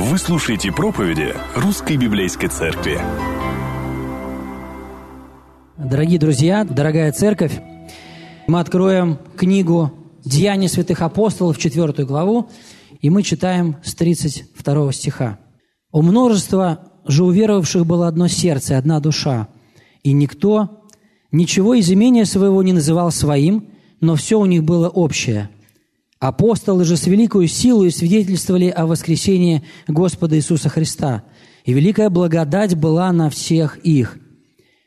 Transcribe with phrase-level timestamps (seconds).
[0.00, 3.00] Вы слушаете проповеди Русской Библейской Церкви.
[5.76, 7.60] Дорогие друзья, дорогая церковь,
[8.46, 9.92] мы откроем книгу
[10.24, 12.48] «Деяния святых апостолов», четвертую главу,
[13.00, 15.40] и мы читаем с 32 стиха.
[15.90, 19.48] «У множества же уверовавших было одно сердце, одна душа,
[20.04, 20.84] и никто
[21.32, 23.70] ничего из имения своего не называл своим,
[24.00, 25.50] но все у них было общее–
[26.20, 31.22] Апостолы же с великою силой свидетельствовали о воскресении Господа Иисуса Христа,
[31.64, 34.18] и великая благодать была на всех их.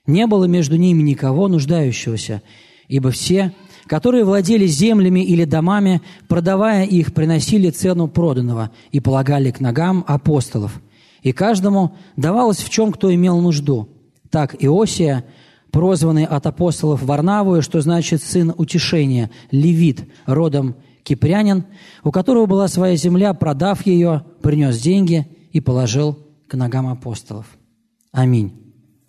[0.06, 2.42] Не было между ними никого нуждающегося,
[2.90, 3.54] ибо все,
[3.88, 10.82] которые владели землями или домами, продавая их, приносили цену проданного и полагали к ногам апостолов.
[11.24, 13.88] И каждому давалось в чем кто имел нужду.
[14.30, 15.24] Так Иосия,
[15.72, 21.66] прозванный от апостолов Варнавую, что значит «сын утешения», левит, родом кипрянин,
[22.04, 27.46] у которого была своя земля, продав ее, принес деньги и положил к ногам апостолов.
[28.12, 28.54] Аминь.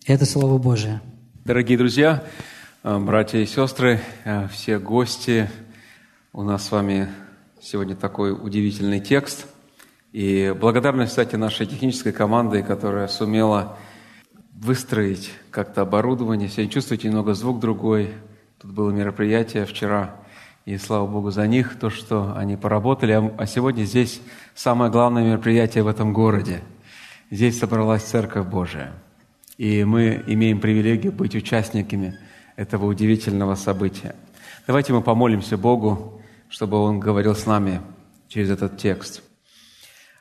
[0.06, 1.00] Это Слово Божие.
[1.44, 2.24] Дорогие друзья,
[2.82, 5.50] э, братья и сестры, э, все гости,
[6.32, 7.08] у нас с вами
[7.60, 9.46] сегодня такой удивительный текст.
[10.12, 13.76] И благодарность, кстати, нашей технической команды, которая сумела
[14.54, 16.48] выстроить как-то оборудование.
[16.48, 18.10] Сегодня чувствуете немного звук другой.
[18.60, 20.16] Тут было мероприятие вчера–
[20.64, 23.12] и слава Богу за них, то, что они поработали.
[23.12, 24.20] А, а сегодня здесь
[24.54, 26.62] самое главное мероприятие в этом городе.
[27.30, 28.92] Здесь собралась Церковь Божия.
[29.58, 32.16] И мы имеем привилегию быть участниками
[32.56, 34.14] этого удивительного события.
[34.66, 37.80] Давайте мы помолимся Богу, чтобы Он говорил с нами
[38.28, 39.22] через этот текст.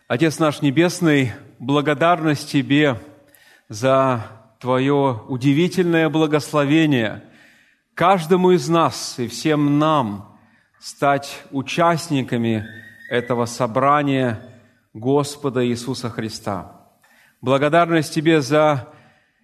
[0.08, 3.00] Отец наш Небесный, благодарность Тебе
[3.70, 4.26] за
[4.60, 7.24] Твое удивительное благословение
[7.94, 10.28] каждому из нас и всем нам–
[10.82, 12.66] стать участниками
[13.10, 14.42] этого собрания
[14.94, 16.90] Господа Иисуса Христа.
[17.40, 18.88] Благодарность Тебе за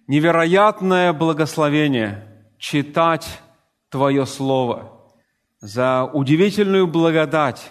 [0.08, 2.24] невероятное благословение
[2.58, 3.40] читать
[3.88, 5.00] Твое Слово,
[5.60, 7.70] за удивительную благодать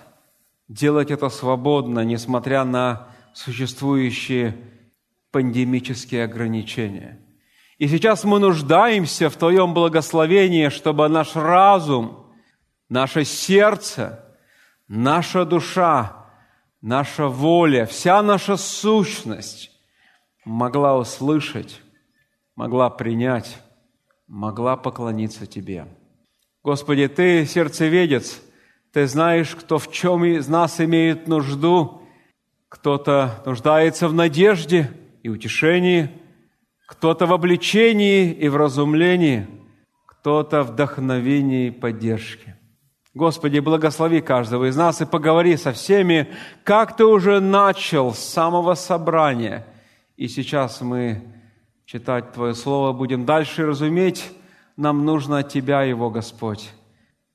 [0.70, 4.56] делать это свободно, несмотря на существующие
[5.32, 7.20] пандемические ограничения.
[7.78, 12.24] И сейчас мы нуждаемся в Твоем благословении, чтобы наш разум–
[12.90, 14.24] наше сердце,
[14.88, 16.26] наша душа,
[16.82, 19.72] наша воля, вся наша сущность
[20.46, 21.82] могла услышать,
[22.56, 23.58] могла принять,
[24.28, 25.88] могла поклониться Тебе.
[26.64, 28.42] Господи, Ты сердцеведец,
[28.92, 32.02] Ты знаешь, кто в чем из нас имеет нужду.
[32.70, 34.92] Кто-то нуждается в надежде
[35.24, 36.10] и утешении,
[36.86, 39.48] кто-то в обличении и в разумлении,
[40.06, 42.57] кто-то в вдохновении и поддержке.
[43.18, 46.32] Господи, благослови каждого из нас и поговори со всеми,
[46.64, 49.66] как Ты уже начал с самого собрания.
[50.18, 51.24] И сейчас мы
[51.86, 54.32] читать Твое Слово будем дальше разуметь.
[54.76, 56.70] Нам нужно от Тебя, Его Господь.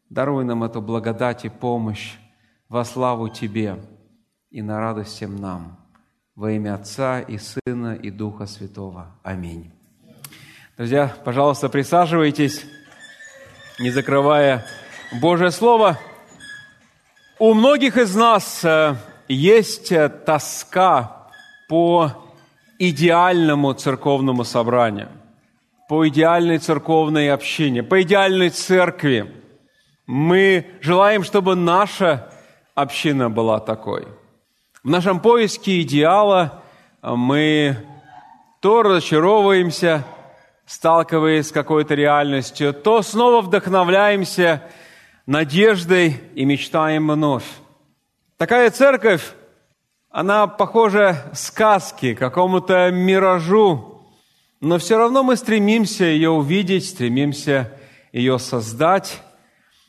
[0.08, 2.14] Даруй нам эту благодать и помощь
[2.68, 3.76] во славу Тебе
[4.50, 5.80] и на радость всем нам.
[6.36, 9.16] Во имя Отца и Сына и Духа Святого.
[9.24, 9.72] Аминь.
[10.76, 12.64] Друзья, пожалуйста, присаживайтесь,
[13.80, 14.64] не закрывая
[15.20, 15.98] Божье Слово.
[17.38, 18.96] У многих из нас э,
[19.28, 21.28] есть э, тоска
[21.68, 22.12] по
[22.78, 25.08] идеальному церковному собранию,
[25.88, 29.30] по идеальной церковной общине, по идеальной церкви.
[30.06, 32.32] Мы желаем, чтобы наша
[32.74, 34.08] община была такой.
[34.82, 36.62] В нашем поиске идеала
[37.02, 37.76] э, мы
[38.60, 40.04] то разочаровываемся,
[40.64, 44.62] сталкиваясь с какой-то реальностью, то снова вдохновляемся–
[45.26, 47.44] надеждой и мечтаем вновь.
[48.36, 49.22] Такая церковь,
[50.10, 54.02] она похожа сказке, какому-то миражу,
[54.60, 57.72] но все равно мы стремимся ее увидеть, стремимся
[58.12, 59.22] ее создать.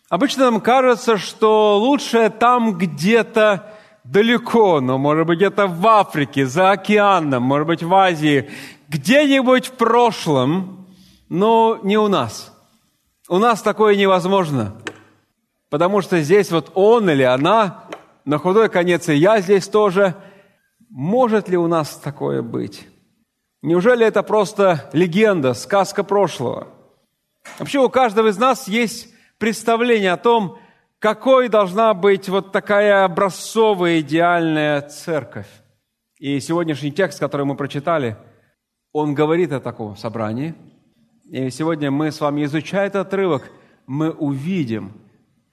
[0.09, 3.73] Обычно нам кажется, что лучшее там где-то
[4.03, 8.49] далеко, но, может быть, где-то в Африке, за океаном, может быть, в Азии,
[8.89, 10.87] где-нибудь в прошлом,
[11.29, 12.53] но не у нас.
[13.29, 14.75] У нас такое невозможно.
[15.73, 17.85] Потому что здесь вот он или она,
[18.25, 20.13] на худой конец и я здесь тоже.
[20.91, 22.87] Может ли у нас такое быть?
[23.63, 26.67] Неужели это просто легенда, сказка прошлого?
[27.57, 29.09] Вообще у каждого из нас есть
[29.39, 30.59] представление о том,
[30.99, 35.49] какой должна быть вот такая образцовая, идеальная церковь.
[36.19, 38.15] И сегодняшний текст, который мы прочитали,
[38.91, 40.53] он говорит о таком собрании.
[41.31, 43.49] И сегодня мы с вами, изучая этот отрывок,
[43.87, 44.93] мы увидим,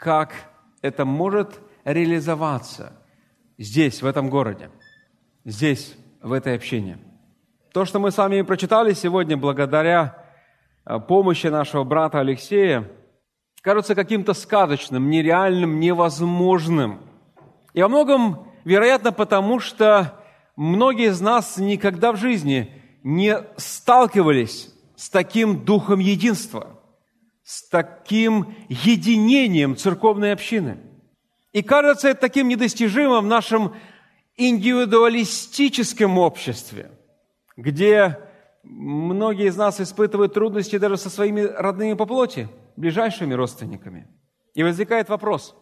[0.00, 0.32] как
[0.80, 2.94] это может реализоваться
[3.58, 4.70] здесь, в этом городе.
[5.44, 6.98] здесь, в этой общине.
[7.72, 10.24] То, что мы с вами прочитали сегодня, благодаря
[10.84, 12.90] э, помощи нашего брата Алексея,
[13.62, 17.00] кажется каким-то сказочным, нереальным, невозможным.
[17.74, 20.18] И во многом, вероятно, потому что
[20.56, 26.79] многие из нас никогда в жизни не сталкивались с таким духом единства,
[27.50, 30.78] с таким единением церковной общины.
[31.50, 33.74] И кажется это таким недостижимым в нашем
[34.36, 36.92] индивидуалистическом обществе,
[37.56, 38.20] где
[38.62, 44.06] многие из нас испытывают трудности даже со своими родными по плоти, ближайшими родственниками.
[44.54, 45.56] И возникает вопрос,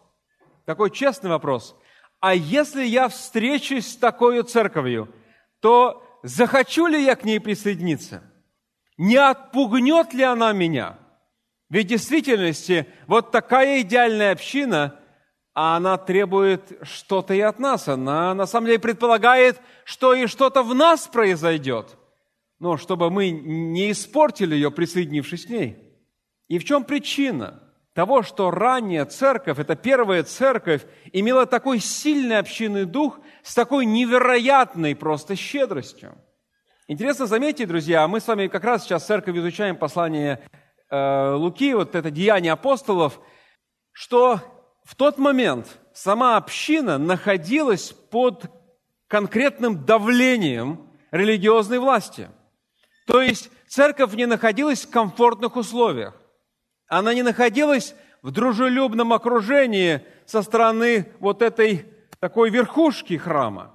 [0.67, 1.75] такой честный вопрос,
[2.21, 5.09] а если я встречусь с такой церковью,
[5.61, 8.23] то захочу ли я к ней присоединиться?
[8.99, 10.99] Не отпугнет ли она меня?
[11.71, 14.95] Ведь в действительности вот такая идеальная община–
[15.61, 17.89] а она требует что-то и от нас.
[17.89, 21.97] Она на самом деле предполагает, что и что-то в нас произойдет.
[22.61, 25.77] Но чтобы мы не испортили ее, присоединившись к ней.
[26.47, 27.61] И в чем причина
[27.93, 34.95] того, что ранняя церковь, это первая церковь, имела такой сильный общинный дух с такой невероятной
[34.95, 36.15] просто щедростью?
[36.87, 40.41] Интересно заметить, друзья, мы с вами как раз сейчас в церковь изучаем послание
[40.91, 43.21] Луки, вот это деяние апостолов,
[43.93, 44.41] что
[44.85, 48.51] в тот момент сама община находилась под
[49.07, 52.29] конкретным давлением религиозной власти.
[53.07, 56.15] То есть церковь не находилась в комфортных условиях.
[56.89, 61.87] Она не находилась в дружелюбном окружении со стороны вот этой
[62.19, 63.75] такой верхушки храма.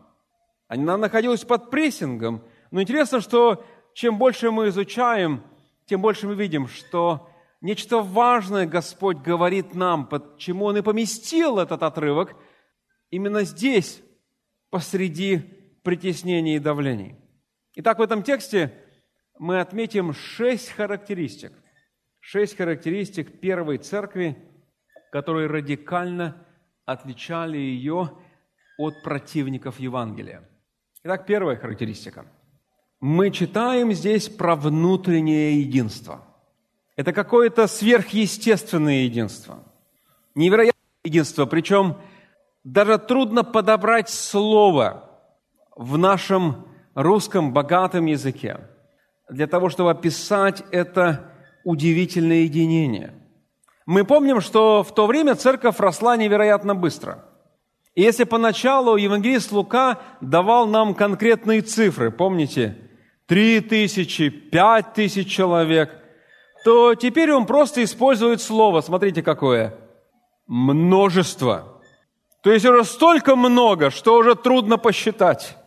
[0.68, 2.44] Она находилась под прессингом.
[2.72, 3.64] Но интересно, что
[3.94, 5.44] чем больше мы изучаем,
[5.86, 7.30] тем больше мы видим, что
[7.64, 12.36] Нечто важное Господь говорит нам, почему Он и поместил этот отрывок
[13.10, 14.04] именно здесь,
[14.70, 15.38] посреди
[15.82, 17.16] притеснений и давлений.
[17.76, 18.74] Итак, в этом тексте
[19.40, 21.54] мы отметим шесть характеристик.
[22.20, 24.38] Шесть характеристик первой церкви,
[25.14, 26.46] которые радикально
[26.84, 28.12] отличали ее
[28.78, 30.50] от противников Евангелия.
[31.04, 32.26] Итак, первая характеристика.
[33.06, 36.22] Мы читаем здесь про внутреннее единство–
[36.96, 39.60] это какое-то сверхъестественное единство.
[40.36, 41.98] Невероятное единство, причем
[42.64, 45.10] даже трудно подобрать слово
[45.76, 46.66] в нашем
[46.96, 48.62] русском богатом языке
[49.30, 51.30] для того, чтобы описать это
[51.66, 53.14] удивительное единение.
[53.86, 57.26] Мы помним, что в то время церковь росла невероятно быстро.
[57.96, 62.78] И если поначалу евангелист Лука давал нам конкретные цифры, помните,
[63.28, 65.90] три тысячи, пять тысяч человек–
[66.64, 69.76] то теперь он просто использует слово, смотрите какое,
[70.48, 71.82] множество.
[72.42, 75.58] То есть уже столько много, что уже трудно посчитать.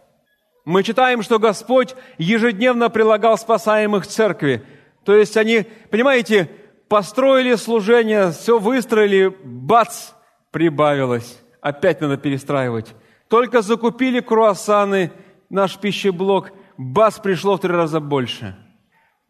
[0.64, 4.64] Мы читаем, что Господь ежедневно прилагал спасаемых церкви.
[5.04, 6.50] То есть они, понимаете,
[6.88, 10.12] построили служение, все выстроили, бац,
[10.50, 11.40] прибавилось.
[11.60, 12.94] Опять надо перестраивать.
[13.28, 15.12] Только закупили круассаны,
[15.50, 18.56] наш пищеблок, бац, пришло в три раза больше–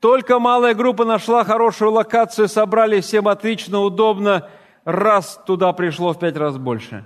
[0.01, 4.49] только малая группа нашла хорошую локацию, собрали всем отлично, удобно,
[4.85, 7.05] раз туда пришло в пять раз больше.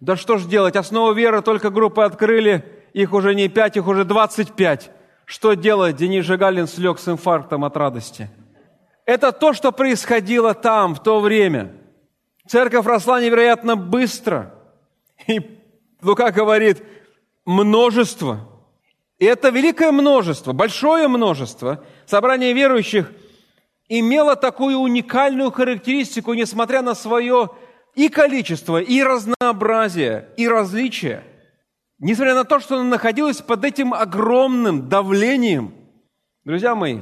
[0.00, 4.04] Да что ж делать, основу веры только группы открыли, их уже не пять, их уже
[4.04, 4.90] двадцать пять.
[5.24, 5.96] Что делать?
[5.96, 8.30] Денис Жигалин слег с инфарктом от радости.
[9.04, 11.72] Это то, что происходило там, в то время.
[12.46, 14.54] Церковь росла невероятно быстро.
[15.26, 15.40] И
[16.02, 16.82] Лука говорит,
[17.44, 18.48] множество–
[19.18, 23.10] и это великое множество, большое множество собрания верующих
[23.88, 27.50] имело такую уникальную характеристику, несмотря на свое
[27.94, 31.24] и количество, и разнообразие, и различие.
[31.98, 35.74] Несмотря на то, что она находилась под этим огромным давлением.
[36.44, 37.00] Друзья мои,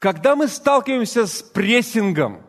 [0.00, 2.42] когда мы сталкиваемся с прессингом,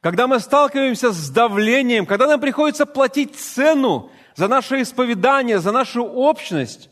[0.00, 6.02] когда мы сталкиваемся с давлением, когда нам приходится платить цену за наше исповедание, за нашу
[6.02, 6.90] общность,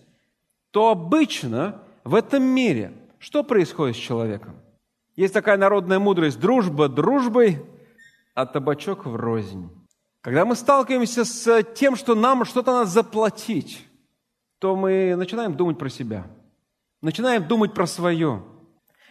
[0.70, 4.56] то обычно в этом мире что происходит с человеком?
[5.16, 7.62] Есть такая народная мудрость– дружба дружбой,
[8.34, 9.68] а табачок в рознь.
[10.22, 13.86] Когда мы сталкиваемся с тем, что нам что-то надо заплатить,
[14.58, 16.26] то мы начинаем думать про себя,
[17.02, 18.42] начинаем думать про свое.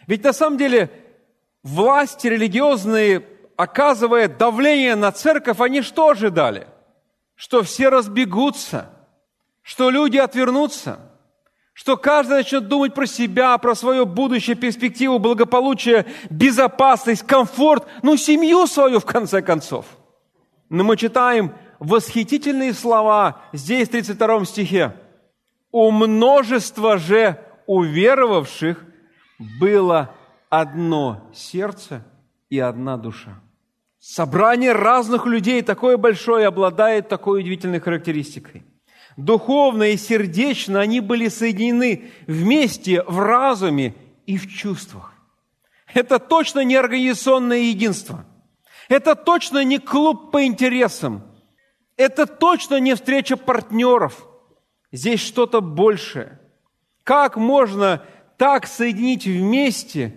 [0.06, 0.90] Ведь на самом деле
[1.62, 3.24] власти религиозные,
[3.56, 6.66] оказывая давление на церковь, они что ожидали?
[7.36, 8.90] Что все разбегутся,
[9.62, 10.98] что люди отвернутся–
[11.80, 18.66] что каждый начнет думать про себя, про свое будущее, перспективу, благополучие, безопасность, комфорт, ну, семью
[18.66, 19.86] свою, в конце концов.
[20.68, 24.94] Но мы читаем восхитительные слова здесь, в 32 стихе.
[25.72, 28.84] У множества же уверовавших
[29.58, 30.14] было
[30.50, 32.04] одно сердце
[32.50, 33.40] и одна душа.
[33.98, 38.64] Собрание разных людей, такое большое, обладает такой удивительной характеристикой.
[39.20, 45.12] Духовно и сердечно они были соединены вместе в разуме и в чувствах.
[45.92, 48.24] Это точно не организационное единство.
[48.88, 51.22] Это точно не клуб по интересам.
[51.98, 54.26] Это точно не встреча партнеров.
[54.90, 56.40] Здесь что-то большее.
[57.04, 58.02] Как можно
[58.38, 60.14] так соединить вместе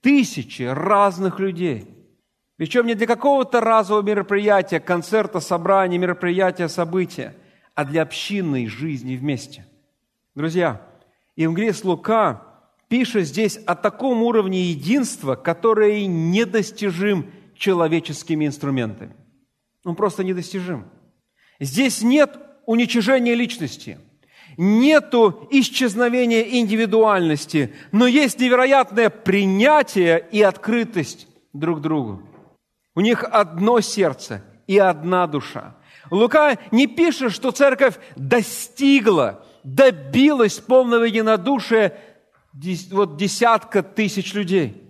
[0.00, 1.90] тысячи разных людей?
[2.56, 7.34] Причем не для какого-то разового мероприятия, концерта, собрания, мероприятия, события,
[7.76, 9.66] а для общинной жизни вместе.
[10.34, 10.80] Друзья,
[11.36, 12.42] Евангелист Лука
[12.88, 19.14] пишет здесь о таком уровне единства, который недостижим человеческими инструментами.
[19.84, 20.86] Он просто недостижим.
[21.60, 23.98] Здесь нет уничижения личности,
[24.56, 32.22] нету исчезновения индивидуальности, но есть невероятное принятие и открытость друг другу.
[32.94, 35.76] У них одно сердце и одна душа.
[36.10, 41.98] Лука не пишет, что церковь достигла, добилась полного единодушия
[42.90, 44.82] вот десятка тысяч людей.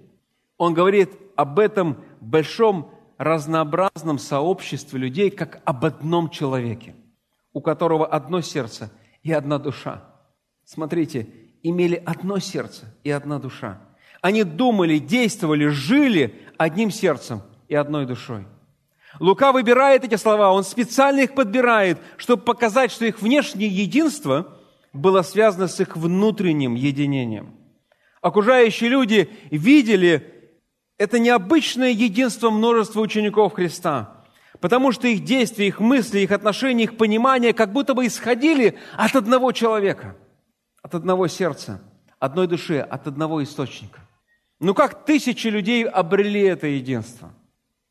[0.56, 6.94] Он говорит об этом большом разнообразном сообществе людей, как об одном человеке,
[7.52, 8.90] у которого одно сердце
[9.23, 10.04] и одна душа.
[10.64, 11.28] Смотрите,
[11.62, 13.80] имели одно сердце и одна душа.
[14.20, 18.46] Они думали, действовали, жили одним сердцем и одной душой.
[19.20, 24.58] Лука выбирает эти слова, он специально их подбирает, чтобы показать, что их внешнее единство
[24.92, 27.54] было связано с их внутренним единением.
[28.20, 30.32] Окружающие люди видели
[30.99, 34.25] это необычное единство множества учеников Христа,
[34.61, 39.14] потому что их действия, их мысли, их отношения, их понимание как будто бы исходили от
[39.14, 40.16] одного человека,
[40.82, 41.82] от одного сердца,
[42.18, 44.00] одной души, от одного источника.
[44.58, 47.32] Ну как тысячи людей обрели это единство?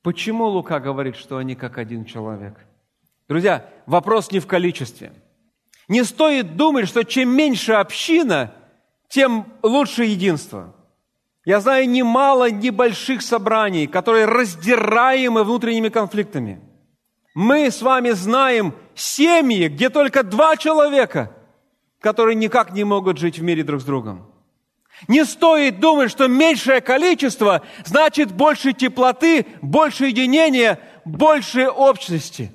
[0.06, 2.54] Почему Лука говорит, что они как один человек?
[3.28, 5.12] Друзья, вопрос не в количестве.
[5.88, 8.54] Не стоит думать, что чем меньше община,
[9.10, 10.76] тем лучше единство.
[11.44, 16.62] Я знаю немало небольших собраний, которые раздираемы внутренними конфликтами.
[17.34, 21.36] Мы с вами знаем семьи, где только два человека,
[22.00, 24.35] которые никак не могут жить в мире друг с другом.
[25.08, 32.52] Не стоит думать, что меньшее количество значит больше теплоты, больше единения, больше общности.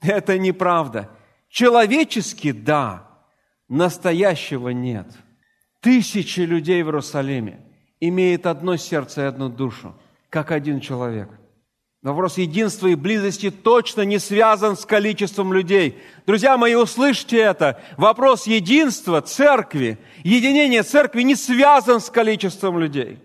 [0.00, 1.10] Это неправда.
[1.48, 3.08] Человечески– да,
[3.68, 5.08] настоящего нет.
[5.80, 7.60] Тысячи людей в Иерусалиме–
[8.00, 9.94] имеет одно сердце и одну душу,
[10.30, 11.28] как один человек.
[12.02, 15.98] Вопрос единства и близости точно не связан с количеством людей.
[16.26, 17.78] Друзья мои, услышьте это.
[17.98, 23.18] Вопрос единства церкви, единения церкви не связан с количеством людей.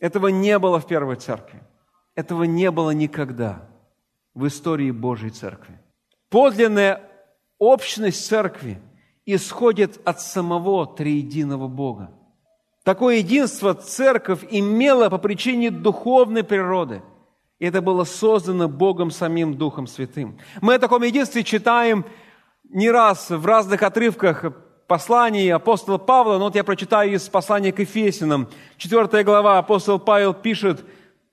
[0.00, 1.60] Этого не было в первой церкви.
[2.14, 3.68] Этого не было никогда
[4.34, 5.78] в истории Божьей церкви.
[6.30, 7.02] Подлинная
[7.58, 8.80] общность церкви
[9.26, 12.10] исходит от самого триединого Бога.
[12.84, 17.02] Такое единство церковь имела по причине духовной природы.
[17.58, 20.38] И это было создано Богом самим Духом Святым.
[20.60, 22.04] Мы о таком единстве читаем
[22.68, 24.44] не раз в разных отрывках
[24.86, 28.48] посланий апостола Павла, но вот я прочитаю из послания к Ефесиным.
[28.76, 30.84] Четвертая глава, апостол Павел пишет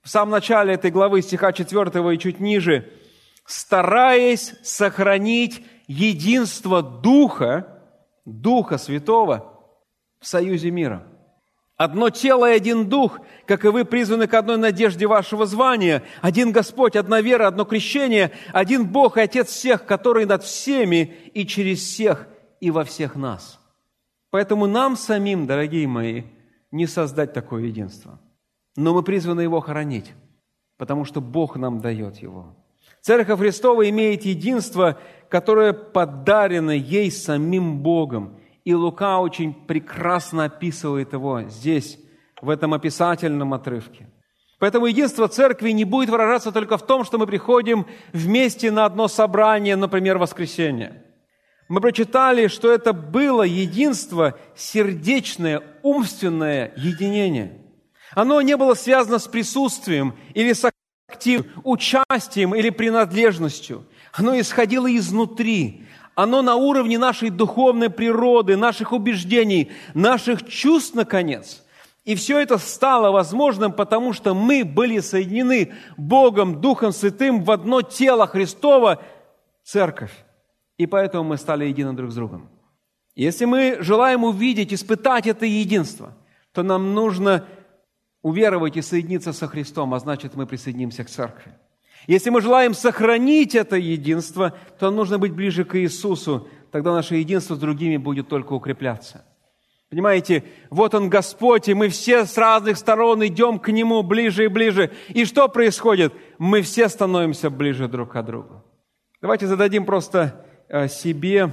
[0.01, 2.91] в самом начале этой главы, стиха 4 и чуть ниже,
[3.46, 7.82] «стараясь сохранить единство Духа,
[8.25, 9.62] Духа Святого
[10.20, 11.08] в союзе мира».
[11.77, 16.03] Одно тело и один дух, как и вы призваны к одной надежде вашего звания.
[16.22, 21.46] Один Господь, одна вера, одно крещение, один Бог и Отец всех, который над всеми и
[21.46, 22.27] через всех
[22.62, 23.60] и во всех нас.
[24.29, 26.24] Поэтому нам самим, дорогие мои,
[26.72, 28.22] не создать такое единство.
[28.77, 30.13] Но мы призваны его хоронить,
[30.77, 32.55] потому что Бог нам дает его.
[33.01, 34.98] Церковь Христова имеет единство,
[35.29, 42.00] которое подарено ей самим Богом– и Лука очень прекрасно описывает его здесь,
[42.42, 44.10] в этом описательном отрывке.
[44.60, 49.08] Поэтому единство церкви не будет выражаться только в том, что мы приходим вместе на одно
[49.08, 51.04] собрание, например, воскресенье.
[51.68, 57.62] Мы прочитали, что это было единство сердечное, умственное единение.
[58.12, 60.70] Оно не было связано с присутствием или с
[61.10, 63.86] активным участием или принадлежностью.
[64.14, 71.64] Оно исходило изнутри, оно на уровне нашей духовной природы, наших убеждений, наших чувств, наконец.
[72.06, 77.82] И все это стало возможным, потому что мы были соединены Богом, Духом Святым в одно
[77.82, 79.02] тело Христова,
[79.64, 80.14] церковь.
[80.78, 82.50] И поэтому мы стали едины друг с другом.
[83.16, 86.14] Если мы желаем увидеть, испытать это единство,
[86.52, 87.46] то нам нужно
[88.22, 91.54] уверовать и соединиться со Христом, а значит, мы присоединимся к церкви.
[92.08, 97.56] Если мы желаем сохранить это единство, то нужно быть ближе к Иисусу, тогда наше единство
[97.56, 99.26] с другими будет только укрепляться.
[99.90, 104.48] Понимаете, вот Он Господь, и мы все с разных сторон идем к Нему ближе и
[104.48, 104.92] ближе.
[105.10, 106.14] И что происходит?
[106.38, 108.64] Мы все становимся ближе друг к другу.
[109.22, 111.52] Давайте зададим просто э, себе,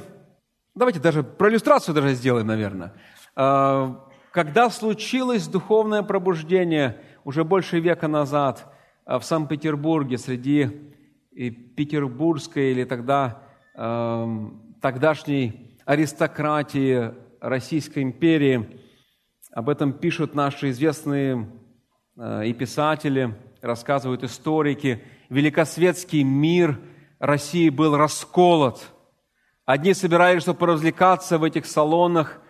[0.74, 2.94] давайте даже про иллюстрацию даже сделаем, наверное.
[3.36, 3.94] Э,
[4.32, 8.66] когда случилось духовное пробуждение уже больше века назад–
[9.18, 10.70] в Санкт-Петербурге среди
[11.36, 13.42] э, петербургской или тогда
[13.74, 14.48] э,
[14.80, 18.80] тогдашней аристократии Российской империи.
[19.52, 21.46] Об этом пишут наши известные
[22.16, 25.02] э, и писатели, рассказывают историки.
[25.28, 26.80] Великосветский мир
[27.18, 28.82] России был расколот.
[29.66, 32.40] Одни собирались, чтобы поразвлекаться в этих салонах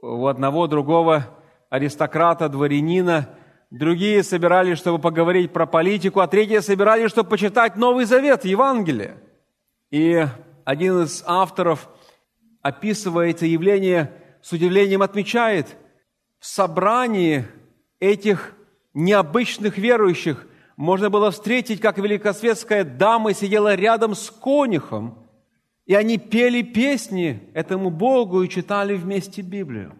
[0.00, 1.26] у одного другого
[1.68, 3.28] аристократа, дворянина–
[3.70, 9.16] другие собирались, чтобы поговорить про политику, а третьи собирались, чтобы почитать Новый Завет, Евангелие.
[9.90, 10.24] И
[10.64, 11.88] один из авторов,
[12.62, 14.12] описывая это явление,
[14.42, 15.76] с удивлением отмечает,
[16.38, 17.46] в собрании
[17.98, 18.54] этих
[18.94, 20.46] необычных верующих
[20.76, 25.26] можно было встретить, как великосветская дама сидела рядом с конюхом,
[25.84, 29.94] и они пели песни этому Богу и читали вместе Библию.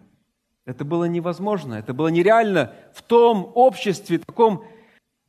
[0.67, 4.65] Это было невозможно, это было нереально в том обществе, таком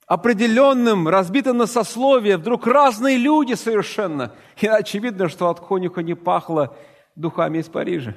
[0.05, 4.33] определенном, разбитом на сословие, вдруг разные люди совершенно.
[4.59, 6.75] И очевидно, что от конюха не пахло
[7.15, 8.15] духами из Парижа.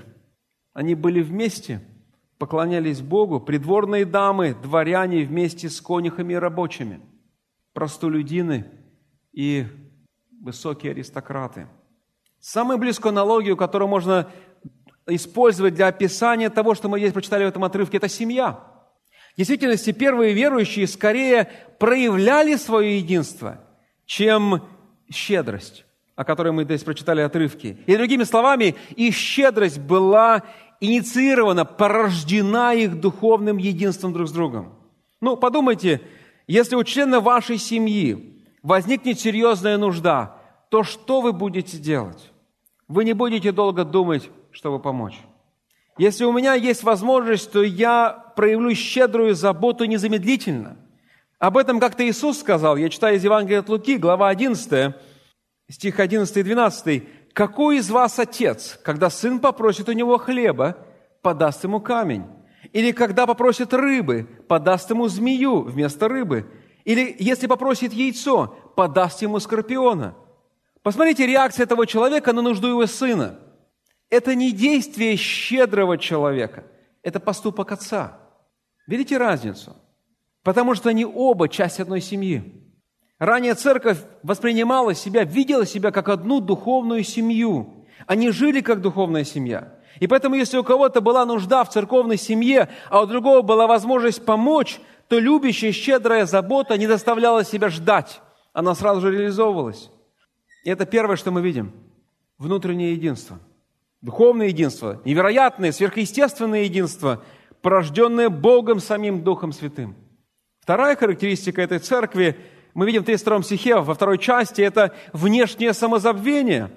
[0.72, 1.80] Они были вместе,
[2.38, 7.00] поклонялись Богу, придворные дамы, дворяне вместе с конюхами и рабочими,
[7.74, 8.66] простолюдины
[9.32, 9.66] и
[10.42, 11.68] высокие аристократы.
[12.40, 14.28] Самую близкую аналогию, которую можно
[15.06, 18.60] использовать для описания того, что мы здесь прочитали в этом отрывке, это семья.
[19.34, 23.60] В действительности первые верующие скорее проявляли свое единство,
[24.06, 24.62] чем
[25.10, 27.78] щедрость, о которой мы здесь прочитали отрывки.
[27.86, 30.42] И другими словами, их щедрость была
[30.80, 34.78] инициирована, порождена их духовным единством друг с другом.
[35.20, 36.00] Ну, подумайте,
[36.46, 40.36] если у члена вашей семьи возникнет серьезная нужда,
[40.70, 42.30] то что вы будете делать?
[42.88, 45.18] Вы не будете долго думать, чтобы помочь.
[45.98, 50.76] Если у меня есть возможность, то я проявлю щедрую заботу незамедлительно.
[51.38, 52.76] Об этом как-то Иисус сказал.
[52.76, 54.94] Я читаю из Евангелия от Луки, глава 11,
[55.68, 57.02] стих 11 и 12.
[57.32, 60.78] «Какой из вас отец, когда сын попросит у него хлеба,
[61.20, 62.24] подаст ему камень?
[62.72, 66.46] Или когда попросит рыбы, подаст ему змею вместо рыбы?
[66.84, 70.14] Или если попросит яйцо, подаст ему скорпиона?»
[70.82, 73.40] Посмотрите реакцию этого человека на нужду его сына–
[74.14, 76.64] это не действие щедрого человека,
[77.02, 78.18] это поступок отца.
[78.86, 79.76] Видите разницу?
[80.42, 82.62] Потому что они оба часть одной семьи.
[83.18, 87.86] Ранее церковь воспринимала себя, видела себя как одну духовную семью.
[88.06, 89.74] Они жили как духовная семья.
[90.00, 94.24] И поэтому, если у кого-то была нужда в церковной семье, а у другого была возможность
[94.24, 98.20] помочь, то любящая, щедрая забота не заставляла себя ждать.
[98.52, 99.90] Она сразу же реализовывалась.
[100.64, 101.72] И это первое, что мы видим.
[102.38, 103.38] Внутреннее единство–
[104.04, 107.24] Духовное единство, невероятное, сверхъестественное единство,
[107.62, 109.96] порожденное Богом самим Духом Святым.
[110.60, 112.36] Вторая характеристика этой церкви,
[112.74, 116.70] мы видим в 32 стихе, во второй части, это внешнее самозабвение.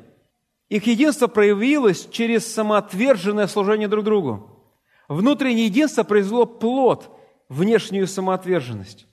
[0.70, 4.64] Их единство проявилось через самоотверженное служение друг другу.
[5.10, 7.12] Внутреннее единство произвело плод,
[7.50, 9.06] внешнюю самоотверженность.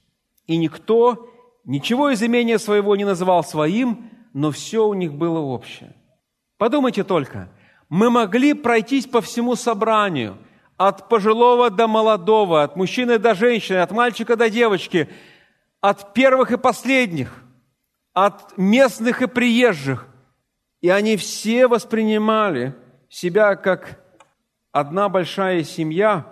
[0.46, 1.30] И никто
[1.64, 5.96] ничего из имения своего не называл своим, но все у них было общее.
[6.58, 7.48] Подумайте только–
[7.94, 10.36] мы могли пройтись по всему собранию,
[10.76, 15.08] от пожилого до молодого, от мужчины до женщины, от мальчика до девочки,
[15.80, 17.44] от первых и последних,
[18.12, 20.08] от местных и приезжих.
[20.80, 22.74] И они все воспринимали
[23.08, 24.00] себя как
[24.72, 26.26] одна большая семья,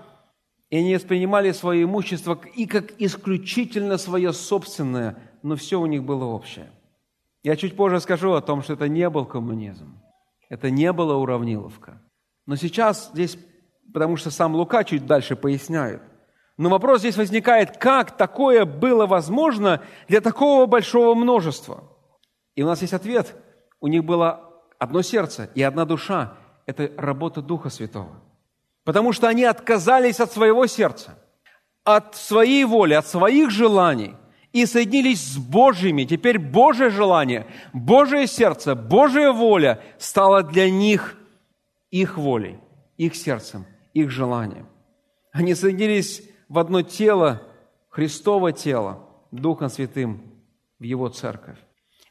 [0.69, 6.25] и они воспринимали свое имущество и как исключительно свое собственное, но все у них было
[6.25, 6.73] общее.
[7.45, 10.03] Я чуть позже скажу о том, что это не был коммунизм.
[10.53, 12.03] Это не была уравниловка.
[12.45, 13.39] Но сейчас здесь,
[13.91, 16.03] потому что сам Лука чуть дальше поясняет.
[16.59, 21.85] Но вопрос здесь возникает, как такое было возможно для такого большого множества?
[22.55, 23.35] И у нас есть ответ.
[23.81, 26.35] У них было одно сердце и одна душа.
[26.67, 28.23] Это работа Духа Святого.
[28.85, 31.19] Потому что они отказались от своего сердца,
[31.83, 34.17] от своей воли, от своих желаний
[34.53, 36.05] и соединились с Божьими.
[36.05, 41.17] Теперь Божье желание, Божье сердце, Божья воля стала для них
[41.91, 42.59] их волей.
[42.97, 44.67] их сердцем, их желанием.
[45.33, 47.43] Они соединились в одно тело,
[47.89, 50.23] Христово тело, Духом Святым
[50.79, 51.59] в Его церковь.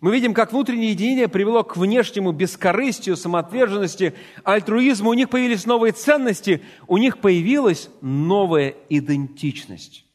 [0.02, 5.12] Мы видим, как внутреннее единение привело к внешнему бескорыстию, самоотверженности, альтруизму.
[5.12, 10.06] У них появились новые ценности, у них появилась новая идентичность.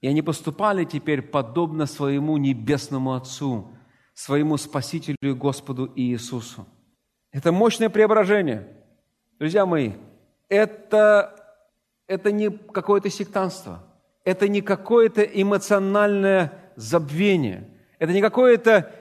[0.00, 3.70] И они поступали теперь подобно своему небесному Отцу,
[4.14, 6.66] своему Спасителю и Господу Иисусу.
[7.32, 8.66] Это мощное преображение.
[9.38, 9.92] Друзья мои,
[10.48, 11.34] это,
[12.06, 13.82] это не какое-то сектанство,
[14.24, 18.92] это не какое-то эмоциональное забвение, это не какое-то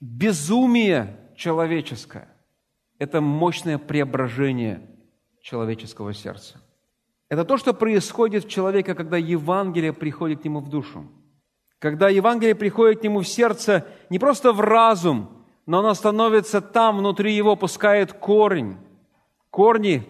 [0.00, 2.28] безумие человеческое.
[2.98, 4.82] Это мощное преображение
[5.40, 6.60] человеческого сердца.
[7.30, 11.06] Это то, что происходит в человеке, когда Евангелие приходит к нему в душу.
[11.78, 16.98] Когда Евангелие приходит к нему в сердце, не просто в разум, но оно становится там,
[16.98, 18.76] внутри его, пускает корень.
[19.48, 20.04] Корни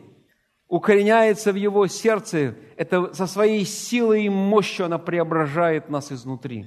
[0.67, 2.57] укореняется в его сердце.
[2.77, 6.67] Это со своей силой и мощью она преображает нас изнутри.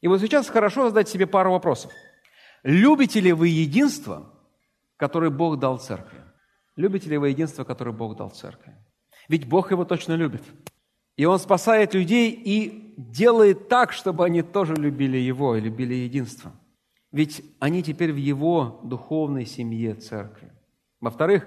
[0.00, 1.90] И вот сейчас хорошо задать себе пару вопросов.
[2.62, 4.32] Любите ли вы единство,
[4.96, 6.20] которое Бог дал церкви?
[6.76, 8.76] Любите ли вы единство, которое Бог дал церкви?
[9.28, 10.42] Ведь Бог его точно любит.
[11.16, 16.52] И Он спасает людей и делает так, чтобы они тоже любили Его и любили единство.
[17.10, 20.50] Ведь они теперь в Его духовной семье церкви.
[21.00, 21.46] Во-вторых,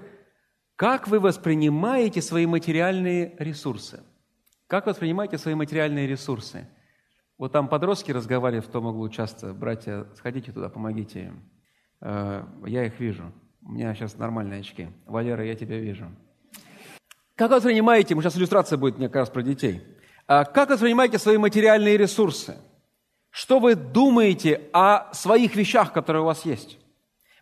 [0.76, 4.02] как вы воспринимаете свои материальные ресурсы?
[4.66, 6.68] Как воспринимаете свои материальные ресурсы?
[7.38, 9.52] Вот там подростки разговаривали в том углу часто.
[9.52, 11.50] Братья, сходите туда, помогите им.
[12.00, 13.32] Э, я их вижу.
[13.62, 14.88] У меня сейчас нормальные очки.
[15.06, 16.10] Валера, я тебя вижу.
[17.36, 19.82] Как вы воспринимаете, мы сейчас иллюстрация будет как раз про детей.
[20.26, 22.56] А как вы воспринимаете свои материальные ресурсы?
[23.30, 26.78] Что вы думаете о своих вещах, которые у вас есть?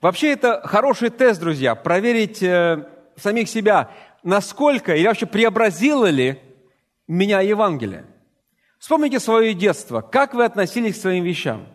[0.03, 3.93] Вообще это хороший тест, друзья, проверить э, самих себя,
[4.25, 6.41] насколько или вообще преобразило ли
[7.07, 8.05] меня Евангелие.
[8.81, 10.01] Вспомните свое детство.
[10.01, 11.69] Как вы относились к своим вещам?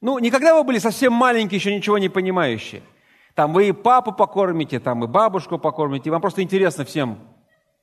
[0.00, 2.82] Ну, никогда вы были совсем маленькие, еще ничего не понимающие.
[3.34, 6.12] Там вы и папу покормите, там и бабушку покормите.
[6.12, 7.18] Вам просто интересно всем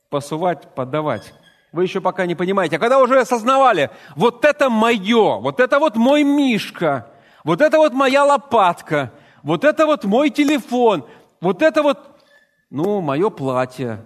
[0.10, 1.34] посувать, подавать.
[1.72, 2.78] Вы еще пока не понимаете.
[2.78, 7.12] А когда уже осознавали, вот это мое, вот это вот мой мишка,
[7.44, 9.12] вот это вот моя лопатка,
[9.44, 11.06] вот это вот мой телефон,
[11.42, 12.00] вот это вот,
[12.70, 14.04] ну, мое платье,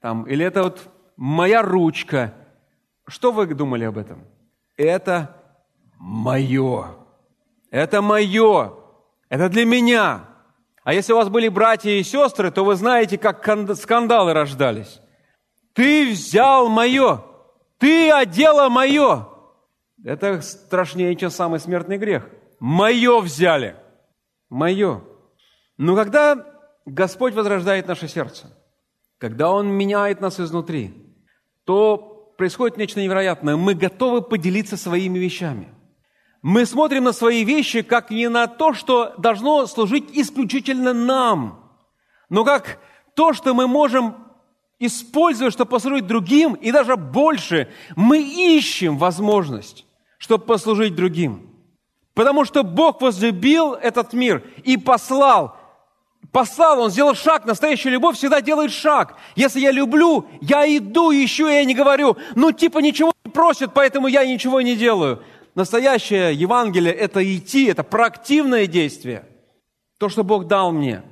[0.00, 0.80] там, или это вот
[1.16, 2.34] моя ручка–
[3.12, 4.24] что вы думали об этом?
[4.78, 5.36] Это
[5.98, 6.86] мое.
[7.70, 8.72] Это мое.
[9.28, 10.30] Это для меня.
[10.82, 15.01] А если у вас были братья и сестры, то вы знаете, как скандалы рождались.
[15.74, 17.22] Ты взял мое.
[17.78, 19.28] Ты одела мое.
[20.04, 22.28] Это страшнее, чем самый смертный грех.
[22.60, 23.76] Мое взяли.
[24.48, 25.02] Мое.
[25.78, 26.46] Но когда
[26.84, 28.56] Господь возрождает наше сердце,
[29.18, 30.94] когда Он меняет нас изнутри,
[31.64, 33.56] то происходит нечто невероятное.
[33.56, 35.68] Мы готовы поделиться своими вещами.
[36.42, 41.72] Мы смотрим на свои вещи как не на то, что должно служить исключительно нам,
[42.28, 42.80] но как
[43.14, 44.16] то, что мы можем
[44.86, 49.86] использовать, чтобы послужить другим, и даже больше, мы ищем возможность,
[50.18, 51.50] чтобы послужить другим.
[52.14, 55.56] Потому что Бог возлюбил этот мир и послал
[56.30, 57.44] послал, он сделал шаг.
[57.44, 59.16] Настоящая любовь всегда делает шаг.
[59.36, 63.72] Если я люблю, я иду, ищу, и я не говорю, ну типа ничего не просят,
[63.74, 65.22] поэтому я ничего не делаю.
[65.54, 69.26] Настоящее Евангелие– это идти, это проактивное действие.
[69.98, 71.02] То, что Бог дал мне.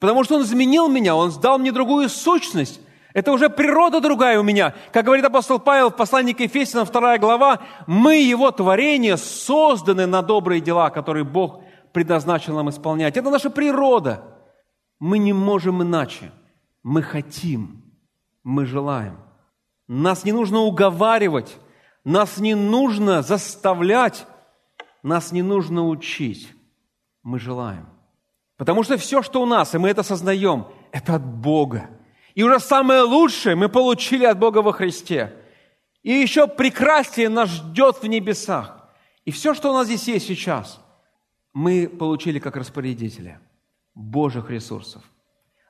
[0.00, 2.80] Потому что Он изменил меня, Он дал мне другую сущность.
[3.16, 4.74] Это уже природа другая у меня.
[4.92, 10.20] Как говорит апостол Павел в послании к Ефесянам, 2 глава, мы, Его творение, созданы на
[10.20, 11.62] добрые дела, которые Бог
[11.94, 13.16] предназначил нам исполнять.
[13.16, 14.22] Это наша природа.
[14.98, 16.30] Мы не можем иначе.
[16.82, 17.84] Мы хотим,
[18.44, 19.16] мы желаем.
[19.88, 21.56] Нас не нужно уговаривать,
[22.04, 24.26] нас не нужно заставлять,
[25.02, 26.52] нас не нужно учить.
[27.22, 27.88] Мы желаем.
[28.58, 31.88] Потому что все, что у нас, и мы это осознаем, это от Бога.
[32.36, 35.34] И уже самое лучшее мы получили от Бога во Христе.
[36.02, 38.90] И еще прекраснее нас ждет в небесах.
[39.24, 40.78] И все, что у нас здесь есть сейчас,
[41.54, 43.40] мы получили как распорядители–
[43.94, 45.02] Божьих ресурсов.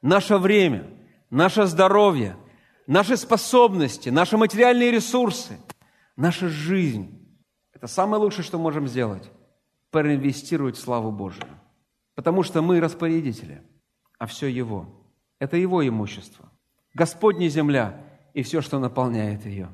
[0.02, 0.90] Наше время,
[1.30, 2.36] наше здоровье,
[2.88, 5.60] наши способности, наши материальные ресурсы,
[6.16, 7.16] наша жизнь–
[7.72, 9.30] это самое лучшее, что можем сделать–
[9.92, 11.46] проинвестировать в славу Божию.
[12.16, 13.62] Потому что мы распорядители,
[14.18, 14.88] а все Его.
[15.38, 16.45] Это Его имущество.
[16.96, 18.00] Господня земля
[18.32, 19.68] и все, что наполняет ее.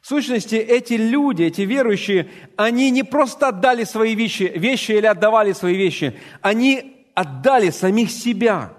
[0.00, 5.52] В сущности, эти люди, эти верующие, они не просто отдали свои вещи, вещи или отдавали
[5.52, 8.72] свои вещи, они отдали самих себя.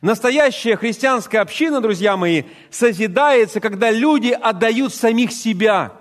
[0.00, 5.92] Настоящая христианская община, друзья мои, созидается, когда люди отдают самих себя.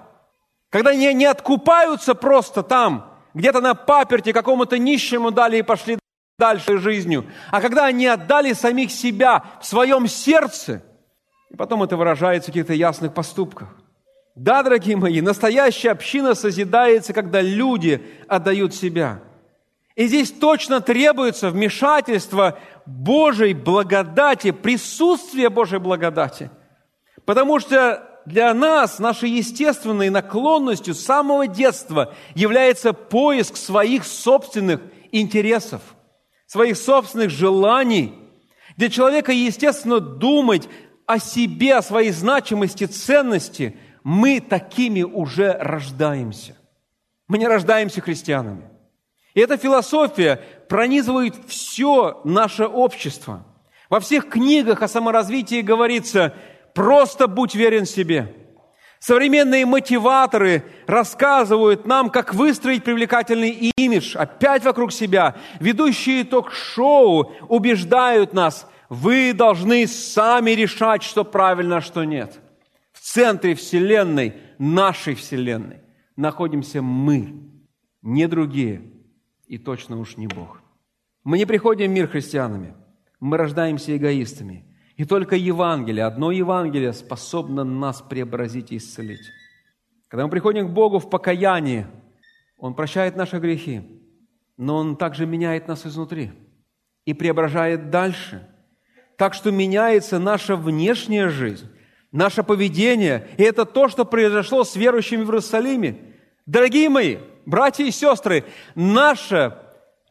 [0.70, 6.00] Когда не, не откупаются просто там, где-то на паперте какому-то нищему дали и пошли
[6.40, 10.84] дальше жизнью, а когда они отдали самих себя в своем сердце,
[11.52, 13.70] и потом это выражается в каких-то ясных поступках.
[14.36, 19.22] Да, дорогие мои, настоящая община созидается, когда люди отдают себя.
[19.96, 26.50] И здесь точно требуется вмешательство Божьей благодати, присутствие Божьей благодати.
[27.26, 34.80] Потому что для нас нашей естественной наклонностью с самого детства является поиск своих собственных
[35.12, 35.82] интересов,
[36.48, 38.14] своих собственных желаний.
[38.78, 40.70] Для человека естественно думать
[41.12, 46.56] о себе, о своей значимости, ценности– мы такими уже рождаемся.
[47.28, 48.70] Мы не рождаемся христианами.
[49.34, 53.46] И эта философия пронизывает все наше общество.
[53.90, 56.34] Во всех книгах о саморазвитии говорится
[56.74, 58.36] «просто будь верен себе».
[59.00, 65.38] Современные мотиваторы рассказывают нам, как выстроить привлекательный имидж опять вокруг себя.
[65.60, 72.40] Ведущие ток-шоу убеждают нас, вы должны сами решать, что правильно, а что нет–
[72.92, 75.80] в центре Вселенной, нашей Вселенной,
[76.16, 77.50] находимся мы,
[78.04, 78.84] не другие,
[79.48, 80.62] и точно уж не Бог.
[81.24, 82.76] Мы не приходим в мир христианами,
[83.20, 84.66] мы рождаемся эгоистами.
[84.98, 89.32] И только Евангелие, одно Евангелие способно нас преобразить и исцелить.
[90.08, 91.88] Когда мы приходим к Богу в покаянии,
[92.58, 93.82] Он прощает наши грехи,
[94.58, 96.34] но Он также меняет нас изнутри
[97.06, 98.48] и преображает дальше.
[99.18, 101.70] Так что меняется наша внешняя жизнь,
[102.12, 103.28] наше поведение.
[103.38, 105.98] И это то, что произошло с верующими в Иерусалиме.
[106.46, 108.46] Дорогие мои, братья и сестры,
[108.76, 109.60] наша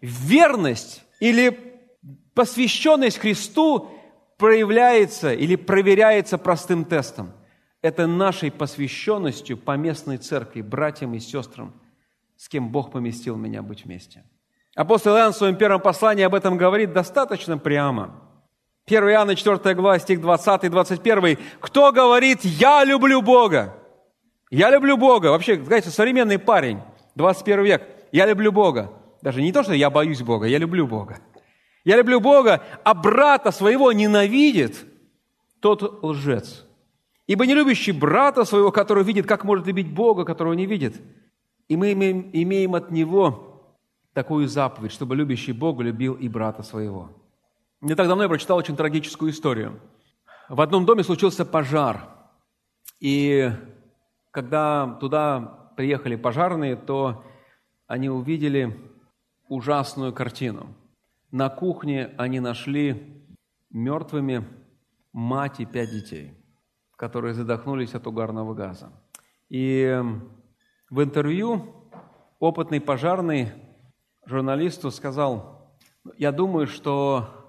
[0.01, 1.59] верность или
[2.35, 3.91] посвященность Христу
[4.39, 7.33] проявляется или проверяется простым тестом.
[7.83, 11.75] Это нашей посвященностью по местной церкви, братьям и сестрам,
[12.37, 14.23] с кем Бог поместил меня быть вместе.
[14.75, 18.23] Апостол Иоанн в своем первом послании об этом говорит достаточно прямо–
[18.91, 21.39] 1 Иоанна 4 глава, стих 20 и 21.
[21.61, 23.77] Кто говорит «Я люблю Бога»?
[24.51, 25.27] Я люблю Бога.
[25.29, 26.81] Вообще, знаете, современный парень,
[27.15, 27.89] 21 век.
[28.11, 28.93] Я люблю Бога.
[29.23, 31.21] Даже не то, что я боюсь Бога, я люблю Бога.
[31.85, 34.85] Я люблю Бога, а брата своего ненавидит,
[35.61, 36.67] тот лжец.
[37.29, 41.01] Ибо не любящий брата своего, который видит, как может любить Бога, которого не видит.
[41.69, 43.79] И мы имеем, имеем от него
[44.15, 47.20] такую заповедь, чтобы любящий Бога любил и брата своего.
[47.81, 49.81] Не так давно я прочитал очень трагическую историю.
[50.51, 52.11] В одном доме случился пожар,
[53.01, 53.51] и
[54.31, 57.25] когда туда приехали пожарные, то
[57.87, 58.79] они увидели
[59.49, 60.75] ужасную картину.
[61.31, 63.27] На кухне они нашли
[63.71, 64.45] мертвыми
[65.13, 66.35] мать и пять детей,
[66.97, 68.93] которые задохнулись от угарного газа.
[69.49, 70.03] И
[70.91, 71.89] в интервью
[72.39, 73.53] опытный пожарный
[74.27, 75.75] журналисту сказал,
[76.19, 77.40] я думаю, что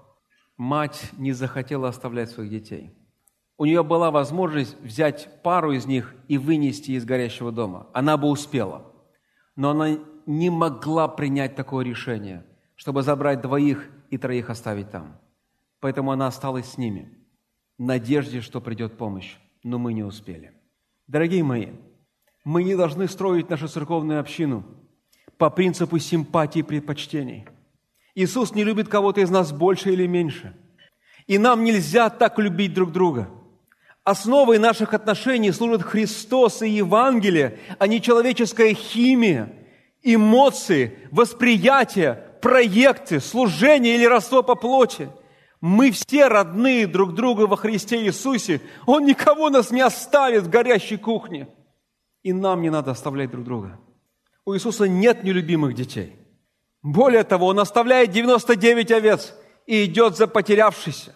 [0.56, 2.94] мать не захотела оставлять своих детей.
[3.58, 7.86] У нее была возможность взять пару из них и вынести из горящего дома.
[7.92, 8.92] Она бы успела.
[9.54, 15.18] Но она не могла принять такое решение, чтобы забрать двоих и троих оставить там.
[15.80, 17.12] Поэтому она осталась с ними,
[17.78, 19.36] в надежде, что придет помощь.
[19.62, 20.52] Но мы не успели.
[21.06, 21.68] Дорогие мои,
[22.44, 24.64] мы не должны строить нашу церковную общину
[25.38, 27.46] по принципу симпатии и предпочтений–
[28.14, 30.54] Иисус не любит кого-то из нас больше или меньше.
[31.26, 33.30] И нам нельзя так любить друг друга.
[34.04, 39.52] Основой наших отношений служат Христос и Евангелие, а не человеческая химия,
[40.02, 45.08] эмоции, восприятие, проекты, служение или родство по плоти.
[45.60, 48.60] Мы все родные друг друга во Христе Иисусе.
[48.84, 51.48] Он никого нас не оставит в горящей кухне.
[52.24, 53.78] И нам не надо оставлять друг друга.
[54.44, 56.16] У Иисуса нет нелюбимых детей–
[56.82, 59.34] более того, он оставляет 99 овец
[59.66, 61.12] и идет за потерявшейся.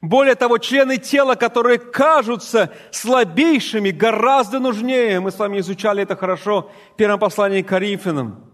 [0.00, 5.20] Более того, члены тела, которые кажутся слабейшими, гораздо нужнее.
[5.20, 8.52] Мы с вами изучали это хорошо в первом послании к Коринфянам.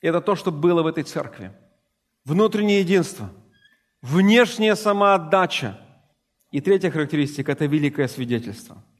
[0.00, 1.52] Это то, что было в этой церкви.
[2.24, 3.30] Внутреннее единство,
[4.00, 5.78] внешняя самоотдача.
[6.50, 8.82] И третья характеристика– это великое свидетельство–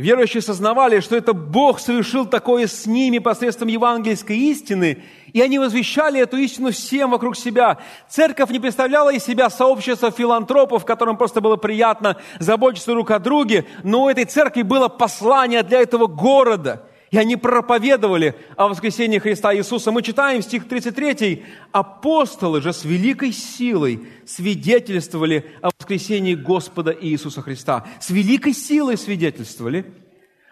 [0.00, 5.02] Верующие сознавали, что это Бог совершил такое с ними посредством евангельской истины,
[5.34, 7.76] и они возвещали эту истину всем вокруг себя.
[8.08, 13.66] Церковь не представляла из себя сообщество филантропов, которым просто было приятно заботиться друг о друге,
[13.84, 16.82] но у этой церкви было послание для этого города.
[17.10, 19.90] И они проповедовали о воскресении Христа Иисуса.
[19.90, 21.44] Мы читаем стих 33.
[21.72, 27.84] «Апостолы же с великой силой свидетельствовали о воскресении Господа Иисуса Христа».
[28.00, 29.86] С великой силой свидетельствовали.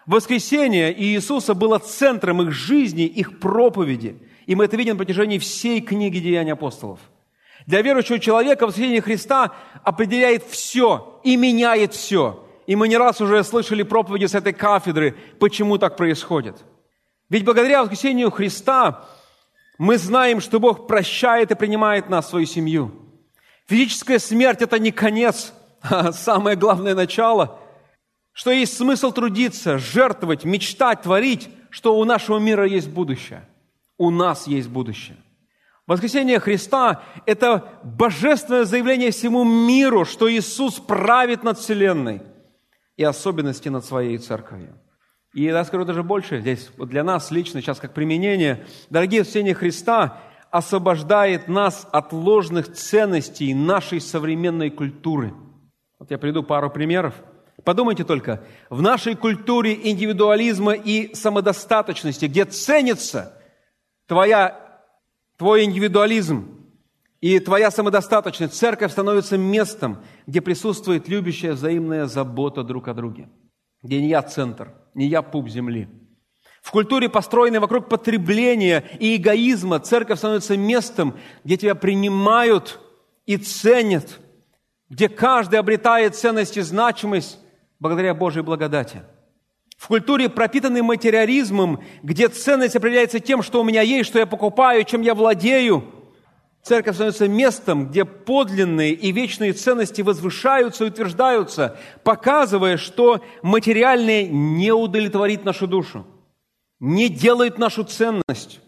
[0.05, 4.17] Воскресение Иисуса было центром их жизни, их проповеди.
[4.45, 6.99] И мы это видим на протяжении всей книги Деяний апостолов.
[7.67, 13.43] Для верующего человека воскресение Христа определяет все и меняет все– и мы не раз уже
[13.43, 16.63] слышали проповеди с этой кафедры, почему так происходит.
[17.27, 19.07] Ведь благодаря воскресению Христа
[19.79, 22.91] мы знаем, что Бог прощает и принимает нас в свою семью.
[23.67, 25.51] Физическая смерть– это не конец,
[25.81, 27.59] а самое главное начало,
[28.33, 33.49] что есть смысл трудиться, жертвовать, мечтать, творить, что у нашего мира есть будущее.
[33.97, 35.17] У нас есть будущее.
[35.87, 42.21] Воскресение Христа– это божественное заявление всему миру, что Иисус правит над Вселенной–
[42.99, 44.77] и особенности над своей церковью.
[45.33, 49.53] И я скажу даже больше, здесь вот для нас лично сейчас как применение, дорогие в
[49.55, 55.33] Христа освобождает нас от ложных ценностей нашей современной культуры.
[55.97, 57.13] Вот я приду пару примеров.
[57.63, 63.41] Подумайте только, в нашей культуре индивидуализма и самодостаточности, где ценится
[64.07, 64.59] твоя,
[65.37, 66.58] твой индивидуализм,
[67.21, 73.29] и твоя самодостаточность, церковь становится местом, где присутствует любящая взаимная забота друг о друге.
[73.83, 75.89] Где не я центр, не я пуп земли.
[76.61, 82.79] В культуре, построенной вокруг потребления и эгоизма, церковь становится местом, где тебя принимают
[83.25, 84.19] и ценят,
[84.89, 87.39] где каждый обретает ценность и значимость
[87.79, 89.01] благодаря Божьей благодати.
[89.77, 94.83] В культуре, пропитанной материализмом, где ценность определяется тем, что у меня есть, что я покупаю,
[94.85, 95.83] чем я владею–
[96.61, 104.71] Церковь становится местом, где подлинные и вечные ценности возвышаются и утверждаются, показывая, что материальное не
[104.71, 106.05] удовлетворит нашу душу,
[106.79, 108.59] не делает нашу ценность,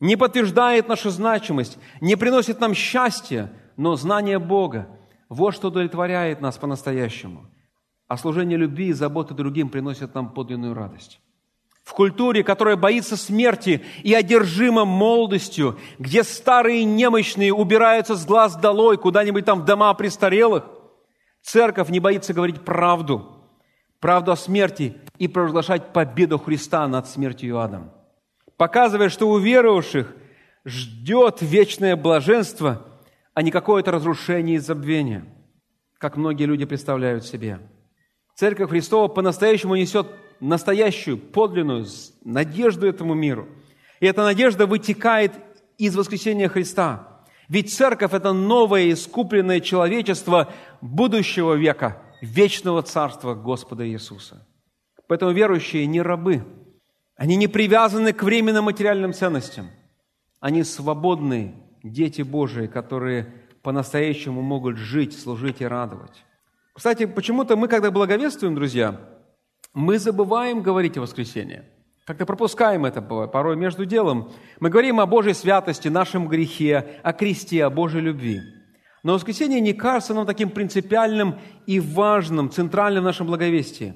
[0.00, 4.88] не подтверждает нашу значимость, не приносит нам счастья, но знание Бога–
[5.30, 7.46] вот что удовлетворяет нас по-настоящему.
[8.06, 11.20] А служение любви и заботы другим приносит нам подлинную радость
[11.84, 18.96] в культуре, которая боится смерти и одержима молодостью, где старые немощные убираются с глаз долой
[18.96, 20.64] куда-нибудь там в дома престарелых,
[21.42, 23.36] церковь не боится говорить правду,
[24.00, 27.92] правду о смерти и провозглашать победу Христа над смертью адом,
[28.56, 30.10] показывая, что у верующих
[30.64, 32.82] ждет вечное блаженство,
[33.34, 35.26] а не какое-то разрушение и забвение,
[35.98, 37.58] как многие люди представляют себе.
[38.36, 40.06] Церковь Христова по-настоящему несет
[40.40, 41.86] настоящую, подлинную
[42.24, 43.48] надежду этому миру.
[44.00, 45.32] И эта надежда вытекает
[45.78, 47.22] из воскресения Христа.
[47.48, 54.46] Ведь церковь– это новое искупленное человечество будущего века, вечного царства Господа Иисуса.
[55.06, 56.44] Поэтому верующие не рабы.
[57.16, 59.70] Они не привязаны к временным материальным ценностям.
[60.40, 66.24] Они свободные дети Божии, которые по-настоящему могут жить, служить и радовать.
[66.74, 69.00] Кстати, почему-то мы, когда благовествуем, друзья,
[69.74, 71.62] мы забываем говорить о воскресении.
[72.06, 74.30] Как-то пропускаем это порой между делом.
[74.60, 78.40] Мы говорим о Божьей святости, нашем грехе, о кресте, о Божьей любви.
[79.02, 83.94] Но воскресенье не кажется нам таким принципиальным и важным, центральным в нашем благовестии.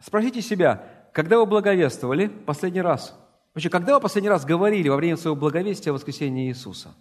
[0.00, 3.18] Спросите себя, когда вы благовествовали последний раз?
[3.54, 6.94] Вообще, когда вы последний раз говорили во время своего благовестия о воскресении Иисуса?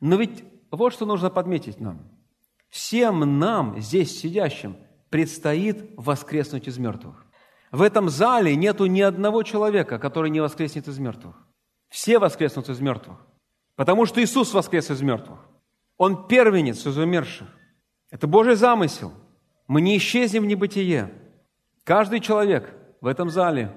[0.00, 2.00] Но ведь вот что нужно подметить нам.
[2.68, 4.76] Всем нам, здесь сидящим,
[5.10, 7.25] предстоит воскреснуть из мертвых.
[7.76, 11.36] В этом зале нету ни одного человека, который не воскреснет из мертвых.
[11.90, 13.18] Все воскреснут из мертвых.
[13.74, 15.40] Потому что Иисус воскрес из мертвых.
[15.98, 17.48] Он первенец из умерших.
[18.10, 19.12] Это Божий замысел.
[19.68, 21.12] Мы не исчезнем в небытие.
[21.84, 23.70] Каждый человек в этом зале,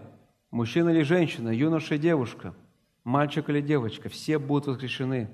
[0.50, 2.56] мужчина или женщина, юноша и девушка,
[3.04, 5.30] мальчик или девочка, все будут воскрешены.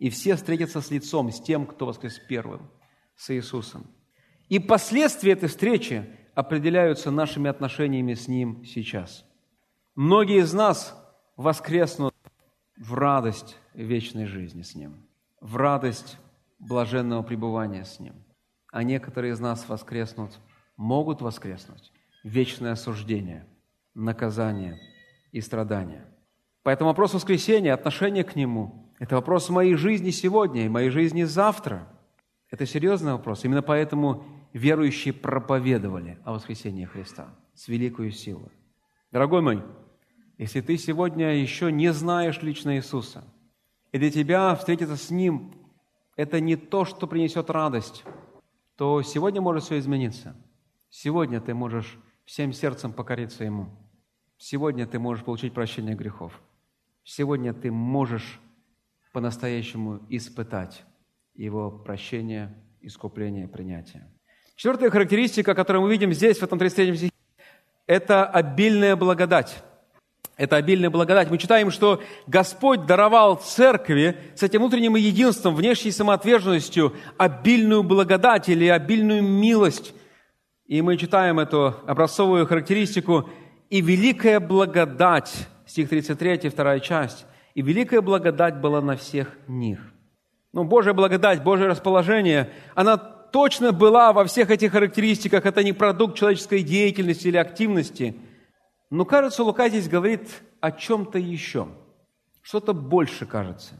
[0.00, 2.68] И все встретятся с лицом, с тем, кто воскрес первым,
[3.14, 3.86] с Иисусом.
[4.48, 9.24] И последствия этой встречи определяются нашими отношениями с Ним сейчас.
[9.96, 10.96] Многие из нас
[11.36, 12.14] воскреснут
[12.76, 15.04] в радость вечной жизни с Ним,
[15.40, 16.16] в радость
[16.60, 18.14] блаженного пребывания с Ним.
[18.70, 20.38] А некоторые из нас воскреснут,
[20.76, 21.92] могут воскреснуть
[22.22, 23.44] вечное осуждение,
[23.94, 24.78] наказание
[25.32, 26.06] и страдания.
[26.62, 31.88] Поэтому вопрос воскресения, отношение к Нему– это вопрос моей жизни сегодня и моей жизни завтра.
[32.48, 33.44] Это серьезный вопрос.
[33.44, 38.50] Именно поэтому верующие проповедовали о воскресении Христа с великой силой.
[39.10, 39.62] Дорогой мой,
[40.36, 43.24] если ты сегодня еще не знаешь лично Иисуса,
[43.92, 45.54] и для тебя встретиться с Ним–
[46.18, 48.04] это не то, что принесет радость,
[48.76, 50.36] то сегодня может все измениться.
[50.90, 53.68] Сегодня ты можешь всем сердцем покориться Ему.
[54.36, 56.40] Сегодня ты можешь получить прощение грехов.
[57.04, 58.40] Сегодня ты можешь
[59.12, 60.84] по-настоящему испытать
[61.34, 64.12] Его прощение, искупление, принятие.
[64.58, 67.12] Четвертая характеристика, которую мы видим здесь, в этом 33 стихе,
[67.86, 69.62] это обильная благодать.
[70.36, 71.30] Это обильная благодать.
[71.30, 78.66] Мы читаем, что Господь даровал церкви с этим внутренним единством, внешней самоотверженностью, обильную благодать или
[78.66, 79.94] обильную милость.
[80.66, 83.30] И мы читаем эту образцовую характеристику
[83.70, 89.78] «И великая благодать», стих 33, вторая часть, «И великая благодать была на всех них».
[90.52, 95.46] Ну, Божья благодать, Божье расположение, она точно была во всех этих характеристиках.
[95.46, 98.16] Это не продукт человеческой деятельности или активности–
[98.90, 101.68] но кажется, Лука здесь говорит о чем-то еще.
[102.40, 103.74] Что-то больше кажется.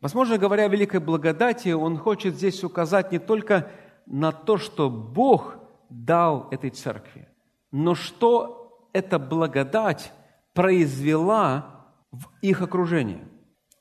[0.00, 3.70] Возможно, говоря о великой благодати, он хочет здесь указать не только
[4.06, 5.56] на то, что Бог
[5.88, 7.28] дал этой церкви,
[7.70, 10.12] но что эта благодать
[10.54, 13.20] произвела в их окружении.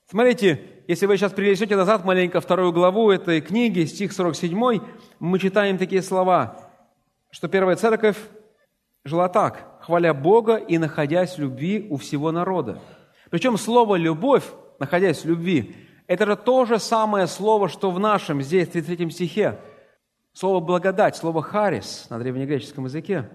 [0.08, 4.80] Смотрите, если вы сейчас перенесете назад маленько вторую главу этой книги, стих 47,
[5.20, 6.58] мы читаем такие слова,
[7.30, 8.18] что первая церковь
[9.04, 12.80] жила так, хваля Бога и находясь в любви у всего народа.
[13.30, 14.44] Причем слово «любовь»,
[14.80, 15.76] находясь в любви,
[16.08, 19.60] это же то же самое слово, что в нашем здесь, в 33 стихе.
[20.34, 23.30] Слово «благодать», слово «харис» на древнегреческом языке.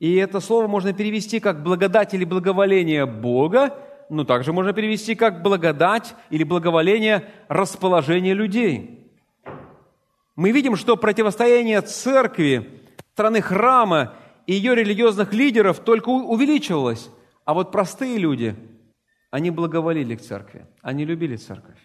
[0.00, 3.76] И это слово можно перевести как благодать или благоволение Бога,
[4.10, 9.10] но также можно перевести как благодать или благоволение расположения людей.
[10.36, 12.82] Мы видим, что противостояние церкви,
[13.12, 14.14] страны храма
[14.46, 17.10] и ее религиозных лидеров только увеличивалось.
[17.44, 18.56] А вот простые люди,
[19.30, 21.78] они благоволили к церкви, они любили церковь.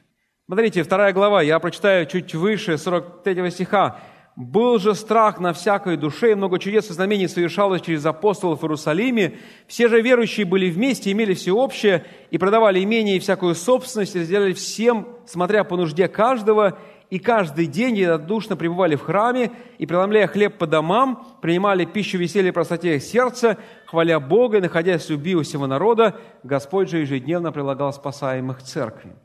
[0.46, 4.00] Смотрите, вторая глава, я прочитаю чуть выше 43 стиха.
[4.36, 8.64] «Был же страх на всякой душе, и много чудес и знамений совершалось через апостолов в
[8.64, 9.38] Иерусалиме.
[9.66, 14.24] Все же верующие были вместе, имели все общее, и продавали имение и всякую собственность, и
[14.24, 16.78] сделали всем, смотря по нужде каждого,
[17.10, 22.50] и каждый день единодушно пребывали в храме и, преломляя хлеб по домам, принимали пищу веселья
[22.50, 27.54] и простоте сердца, хваля Бога и находясь в любви у всего народа, Господь же ежедневно
[27.54, 29.16] прилагал спасаемых церкви.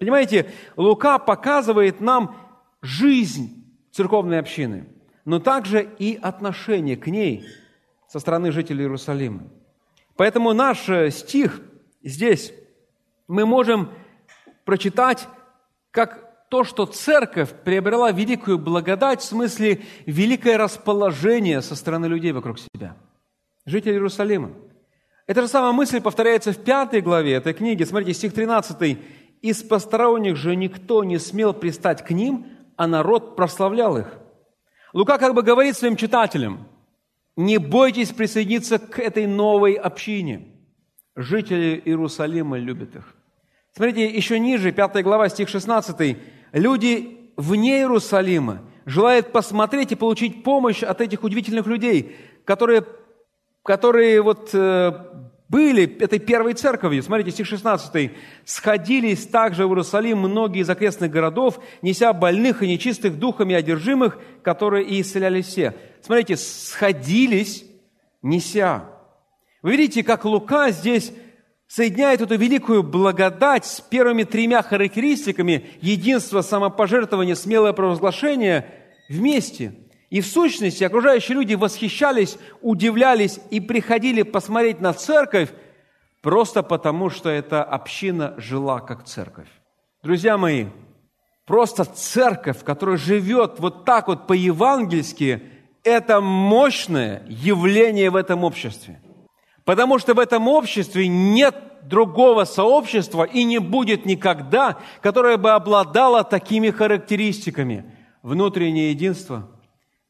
[0.00, 2.34] Понимаете, Лука показывает нам
[2.82, 3.65] жизнь
[3.96, 4.86] церковной общины,
[5.24, 7.46] но также и отношение к ней
[8.08, 9.44] со стороны жителей Иерусалима.
[10.16, 11.62] Поэтому наш э, стих
[12.02, 12.52] здесь
[13.26, 13.90] мы можем
[14.64, 15.26] прочитать
[15.90, 22.58] как то, что церковь приобрела великую благодать, в смысле великое расположение со стороны людей вокруг
[22.58, 22.96] себя,
[23.64, 24.52] жителей Иерусалима.
[25.26, 27.82] Эта же самая мысль повторяется в пятой главе этой книги.
[27.82, 28.98] Смотрите, стих 13.
[29.42, 32.46] «Из посторонних же никто не смел пристать к ним,
[32.76, 34.18] а народ прославлял их».
[34.92, 36.66] Лука как бы говорит своим читателям,
[37.36, 40.46] не бойтесь присоединиться к этой новой общине.
[41.14, 43.14] Жители Иерусалима любят их.
[43.74, 46.16] Смотрите, еще ниже, 5 глава, стих 16
[46.52, 52.86] люди вне Иерусалима желают посмотреть и получить помощь от этих удивительных людей, которые,
[53.62, 54.92] которые вот э,
[55.48, 57.02] были этой первой церковью.
[57.02, 58.10] Смотрите, стих 16.
[58.44, 64.86] «Сходились также в Иерусалим многие из окрестных городов, неся больных и нечистых духами одержимых, которые
[64.86, 65.74] и исцеляли все».
[66.06, 67.64] Смотрите, сходились,
[68.22, 68.84] неся.
[69.62, 71.12] Вы видите, как Лука здесь
[71.66, 78.66] соединяет эту великую благодать с первыми тремя характеристиками единства, самопожертвования, смелое провозглашение
[79.08, 79.74] вместе.
[80.10, 85.50] И в сущности окружающие люди восхищались, удивлялись и приходили посмотреть на церковь
[86.22, 89.48] просто потому, что эта община жила как церковь.
[90.02, 90.66] Друзья мои,
[91.44, 95.42] просто церковь, которая живет вот так вот по-евангельски,
[95.82, 99.00] это мощное явление в этом обществе–
[99.66, 106.22] Потому что в этом обществе нет другого сообщества и не будет никогда, которое бы обладало
[106.22, 107.84] такими характеристиками.
[108.22, 109.50] Внутреннее единство,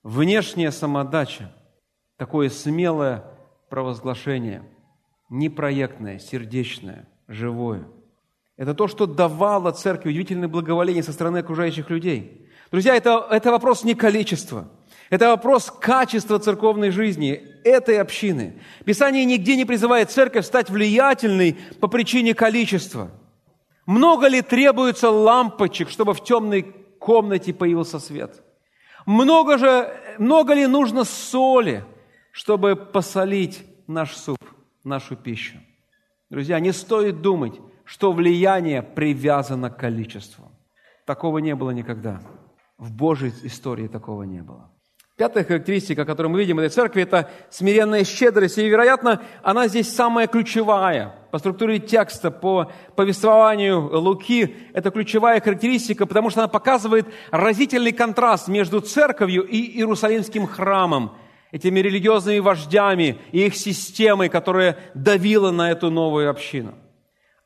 [0.06, 1.52] внешняя самодача,
[2.16, 3.24] такое смелое
[3.68, 4.62] провозглашение,
[5.28, 7.88] непроектное, сердечное, живое.
[8.56, 12.48] Это то, что давало церкви удивительное благоволение со стороны окружающих людей.
[12.70, 14.68] Друзья, это, это вопрос не количества–
[15.10, 18.60] это вопрос качества церковной жизни этой общины.
[18.84, 23.10] Писание нигде не призывает церковь стать влиятельной по причине количества.
[23.86, 26.62] Много ли требуется лампочек, чтобы в темной
[26.98, 28.42] комнате появился свет?
[29.06, 31.84] Много, же, много ли нужно соли,
[32.32, 34.42] чтобы посолить наш суп,
[34.84, 35.58] нашу пищу?
[36.28, 37.54] Друзья, не стоит думать,
[37.84, 40.50] что влияние привязано к количеству.
[41.04, 42.20] Такого не было никогда.
[42.78, 44.75] В Божьей истории такого не было.
[45.16, 48.58] Пятая характеристика, которую мы видим в этой церкви, это смиренная щедрость.
[48.58, 51.14] И, вероятно, она здесь самая ключевая.
[51.30, 58.48] По структуре текста, по повествованию Луки, это ключевая характеристика, потому что она показывает разительный контраст
[58.48, 61.16] между церковью и Иерусалимским храмом,
[61.50, 66.74] этими религиозными вождями и их системой, которая давила на эту новую общину.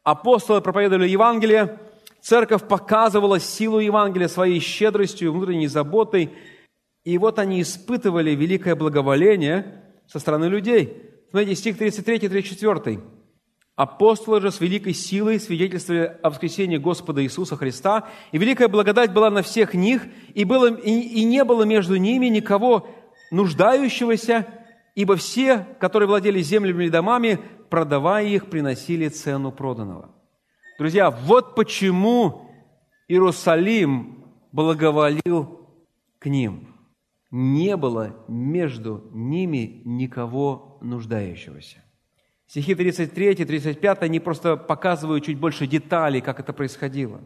[0.02, 1.78] Апостолы проповедовали Евангелие,
[2.20, 6.32] церковь показывала силу Евангелия своей щедростью, внутренней заботой–
[7.04, 10.96] и вот они испытывали великое благоволение со стороны людей.
[11.30, 13.00] Смотрите, стих 33-34.
[13.76, 19.30] Апостолы же с великой силой свидетельствовали о воскресении Господа Иисуса Христа, и великая благодать была
[19.30, 20.02] на всех них,
[20.34, 22.86] и, было, и, и не было между ними никого
[23.30, 24.46] нуждающегося,
[24.94, 27.38] ибо все, которые владели землями и домами,
[27.70, 30.10] продавая их, приносили цену проданного.
[30.78, 32.50] Друзья, вот почему
[33.08, 35.60] Иерусалим благоволил
[36.18, 36.66] к ним–
[37.30, 41.84] не было между ними никого нуждающегося.
[42.46, 47.20] Стихи 33 и 35, они просто показывают чуть больше деталей, как это происходило.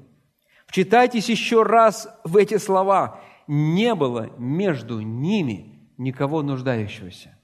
[0.67, 3.21] Вчитайтесь еще раз в эти слова.
[3.47, 7.39] Не было между ними никого нуждающегося.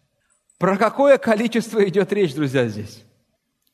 [0.58, 3.04] Про какое количество идет речь, друзья, здесь?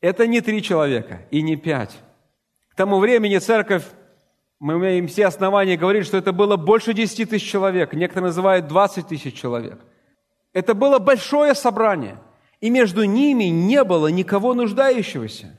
[0.01, 1.97] Это не три человека и не пять.
[2.69, 3.85] К тому времени церковь
[4.59, 9.09] мы имеем все основания говорить, что это было больше 10 тысяч человек, некоторые называют 20
[9.09, 9.81] тысяч человек.
[10.53, 12.19] Это было большое собрание,
[12.61, 15.59] и между ними не было никого нуждающегося.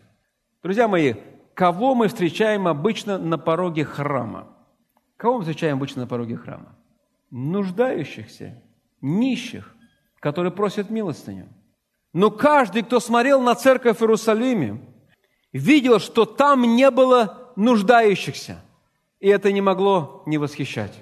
[0.63, 1.13] Друзья мои,
[1.53, 4.47] кого мы встречаем обычно на пороге храма?
[5.15, 6.75] Кого мы встречаем обычно на пороге храма?
[7.29, 8.61] Нуждающихся,
[9.01, 9.75] нищих,
[10.19, 11.47] которые просят милостыню.
[12.13, 14.81] Но каждый, кто смотрел на церковь в Иерусалиме,
[15.53, 18.63] видел, что там не было нуждающихся–
[19.27, 20.93] и это не могло не восхищать.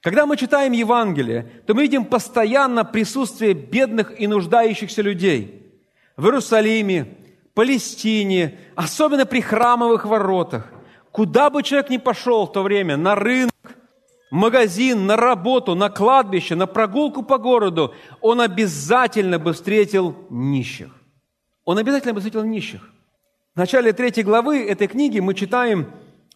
[0.00, 5.72] Когда мы читаем Евангелие, то мы видим постоянно присутствие бедных и нуждающихся людей
[6.16, 7.06] в Иерусалиме,
[7.54, 10.72] Палестине, особенно при храмовых воротах.
[11.12, 13.54] Куда бы человек ни пошел в то время, на рынок,
[14.32, 20.90] магазин, на работу, на кладбище, на прогулку по городу, он обязательно бы встретил нищих.
[21.64, 22.90] Он обязательно бы встретил нищих.
[23.54, 25.92] В начале третьей главы этой книги мы читаем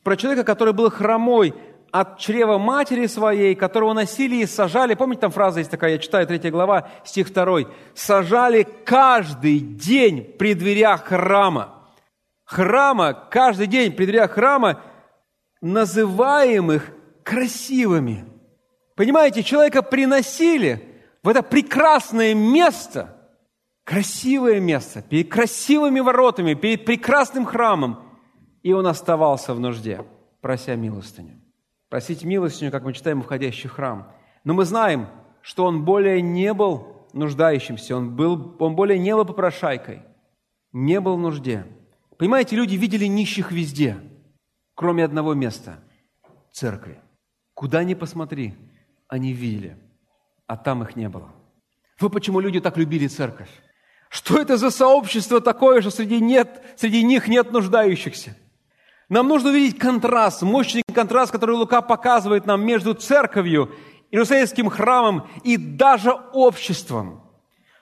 [0.07, 1.53] про человека, который был хромой
[1.91, 4.95] от чрева матери своей, которого носили и сажали.
[4.95, 7.63] Помните, там фраза есть такая, я читаю, 3 глава, стих 2.
[7.93, 11.91] «Сажали каждый день при дверях храма».
[12.45, 14.81] Храма, каждый день при дверях храма,
[15.61, 16.93] называемых
[17.25, 18.27] красивыми.
[18.95, 23.17] Понимаете, человека приносили в это прекрасное место,
[23.83, 28.05] красивое место, перед красивыми воротами, перед прекрасным храмом–
[28.67, 30.05] и он оставался в нужде,
[30.41, 31.41] прося милостыню.
[31.89, 34.11] Просить милостыню, как мы читаем, входящий в храм.
[34.43, 35.07] Но мы знаем,
[35.41, 40.03] что он более не был нуждающимся, он, был, он более не был попрошайкой,
[40.73, 41.65] не был в нужде.
[42.19, 43.99] Понимаете, люди видели нищих везде,
[44.75, 45.79] кроме одного места–
[46.51, 46.99] церкви.
[47.55, 48.57] Куда ни посмотри,
[49.07, 49.77] они видели,
[50.49, 51.31] а там их не было.
[52.01, 53.51] Вот почему люди так любили церковь.
[54.09, 58.37] Что это за сообщество такое, что среди, нет, среди них нет нуждающихся–
[59.09, 63.71] нам нужно увидеть контраст, мощный контраст, который Лука показывает нам между церковью,
[64.11, 67.23] Иерусалимским храмом и даже обществом.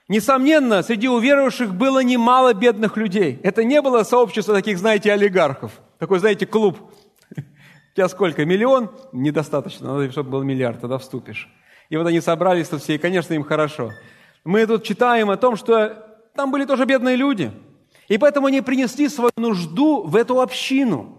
[0.09, 3.41] Несомненно, среди уверовавших было немало бедных людей.
[3.43, 5.73] Это не было сообщество таких, знаете, олигархов.
[5.99, 6.79] Такой, знаете, клуб.
[7.37, 8.45] У тебя сколько?
[8.45, 8.91] Миллион?
[9.13, 9.95] Недостаточно.
[9.95, 11.49] Надо, чтобы был миллиард, тогда вступишь.
[11.89, 13.93] И вот они собрались тут все, и, конечно, им хорошо.
[14.45, 16.05] Мы тут читаем о том, что
[16.35, 17.51] там были тоже бедные люди–
[18.09, 21.19] и поэтому они принесли свою нужду в эту общину.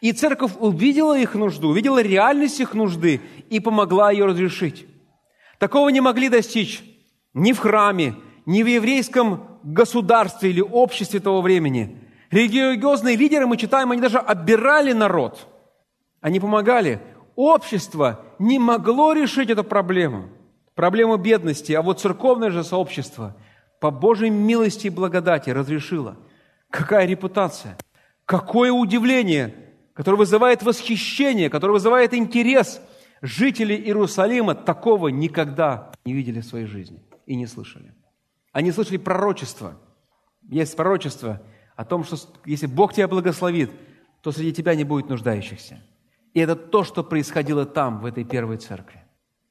[0.00, 4.86] И церковь увидела их нужду, увидела реальность их нужды и помогла ее разрешить.
[5.58, 6.82] Такого не могли достичь
[7.34, 8.14] ни в храме,
[8.46, 11.98] ни в еврейском государстве или обществе того времени.
[12.30, 15.46] Религиозные лидеры, мы читаем, они даже обирали народ.
[16.20, 17.00] Они помогали.
[17.36, 20.28] Общество не могло решить эту проблему,
[20.74, 23.36] проблему бедности, а вот церковное же сообщество–
[23.80, 26.16] по Божьей милости и благодати разрешила.
[26.70, 27.76] Какая репутация,
[28.24, 29.54] какое удивление,
[29.94, 32.80] которое вызывает восхищение, которое вызывает интерес.
[33.22, 37.92] Жители Иерусалима такого никогда не видели в своей жизни и не слышали.
[38.52, 39.78] Они слышали пророчество.
[40.48, 41.42] Есть пророчество
[41.76, 42.16] о том, что
[42.46, 43.70] если Бог тебя благословит,
[44.22, 45.82] то среди тебя не будет нуждающихся.
[46.32, 48.99] И это то, что происходило там, в этой первой церкви.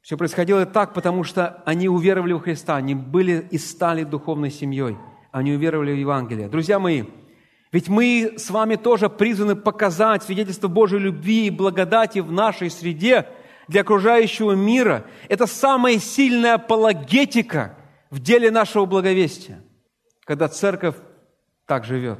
[0.09, 4.97] Все происходило так, потому что они уверовали в Христа, они были и стали духовной семьей,
[5.31, 6.47] они уверовали в Евангелие.
[6.47, 7.03] Друзья мои,
[7.71, 13.27] ведь мы с вами тоже призваны показать свидетельство Божьей любви и благодати в нашей среде,
[13.67, 15.05] для окружающего мира.
[15.27, 17.77] Это самая сильная апологетика
[18.09, 19.61] в деле нашего благовестия,
[20.25, 20.95] когда церковь
[21.67, 22.17] так живет.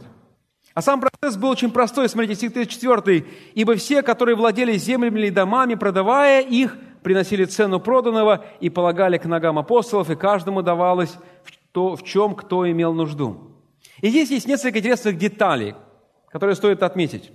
[0.76, 2.08] А сам процесс был очень простой.
[2.08, 3.26] Смотрите, стих 34.
[3.56, 9.26] «Ибо все, которые владели землями или домами, продавая их, приносили цену проданного и полагали к
[9.26, 11.16] ногам апостолов, и каждому давалось
[11.72, 13.50] то, в чем кто имел нужду».
[14.02, 15.76] И здесь есть несколько интересных деталей,
[16.30, 17.32] которые стоит отметить.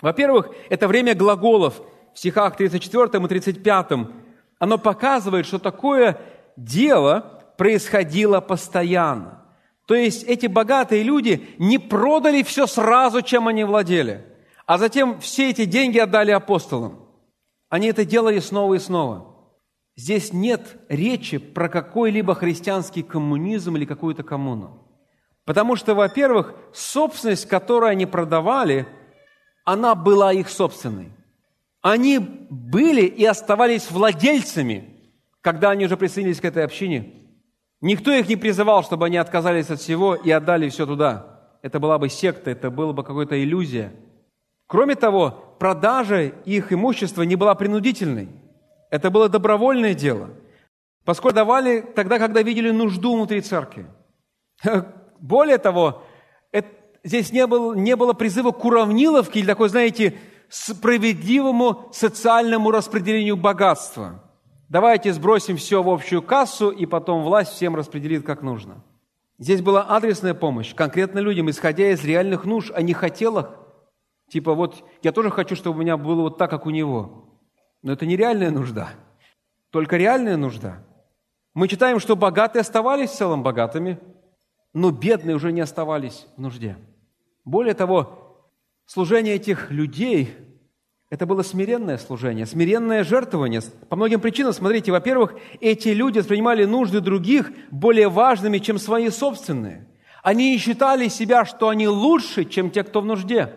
[0.00, 1.80] Во-первых, это время глаголов
[2.12, 3.86] в стихах 34 и 35.
[4.58, 6.20] Оно показывает, что такое
[6.56, 9.42] дело происходило постоянно.
[9.86, 14.24] То есть эти богатые люди не продали все сразу, чем они владели,
[14.66, 17.03] а затем все эти деньги отдали апостолам.
[17.74, 19.34] Они это делали снова и снова.
[19.96, 24.86] Здесь нет речи про какой-либо христианский коммунизм или какую-то коммуну.
[25.44, 28.86] Потому что, во-первых, собственность, которую они продавали,
[29.64, 31.10] она была их собственной.
[31.82, 34.84] Они были и оставались владельцами,
[35.40, 37.12] когда они уже присоединились к этой общине–
[37.84, 41.58] Никто их не призывал, чтобы они отказались от всего и отдали все туда.
[41.60, 43.92] Это была бы секта, это была бы какая-то иллюзия.
[44.66, 48.28] Кроме того, продажа их имущества не была принудительной.
[48.90, 50.30] Это было добровольное дело,
[51.04, 53.86] поскольку давали тогда, когда видели нужду внутри церкви.
[55.20, 56.02] Более того,
[56.52, 56.68] это,
[57.02, 60.14] здесь не было, не было призыва к уравниловке или такой, знаете,
[60.48, 64.20] справедливому социальному распределению богатства–
[64.74, 68.82] Давайте сбросим все в общую кассу, и потом власть всем распределит как нужно.
[69.38, 73.50] Здесь была адресная помощь конкретно людям, исходя из реальных нужд, а не хотелок.
[74.28, 77.40] Типа вот я тоже хочу, чтобы у меня было вот так, как у него.
[77.82, 78.90] Но это не реальная нужда,
[79.70, 80.84] только реальная нужда.
[81.52, 83.98] Мы читаем, что богатые оставались в целом богатыми,
[84.72, 86.76] но бедные уже не оставались в нужде.
[87.44, 88.42] Более того,
[88.86, 90.34] служение этих людей
[91.14, 93.60] это было смиренное служение, смиренное жертвование.
[93.88, 99.86] По многим причинам, смотрите, во-первых, эти люди воспринимали нужды других более важными, чем свои собственные.
[100.24, 103.54] Они не считали себя, что они лучше, чем те, кто в нужде.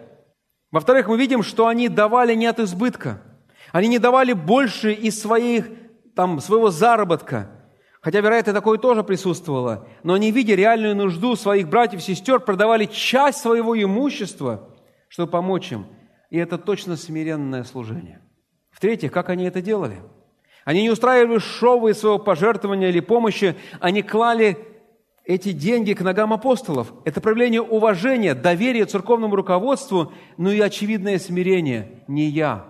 [0.72, 3.22] Во-вторых, мы видим, что они давали не от избытка.
[3.72, 5.70] Они не давали больше из своих,
[6.16, 7.52] там, своего заработка.
[8.02, 9.88] Хотя, вероятно, такое тоже присутствовало.
[10.04, 14.70] Но они, видя реальную нужду своих братьев и сестер, продавали часть своего имущества,
[15.10, 15.88] чтобы помочь им–
[16.30, 18.22] и это точно смиренное служение.
[18.72, 20.02] В-третьих, как они это делали?
[20.66, 24.58] Они не устраивали шоу из своего пожертвования или помощи, они клали
[25.28, 26.94] эти деньги к ногам апостолов.
[27.04, 32.02] Это проявление уважения, доверия церковному руководству, ну и очевидное смирение.
[32.08, 32.66] Не я,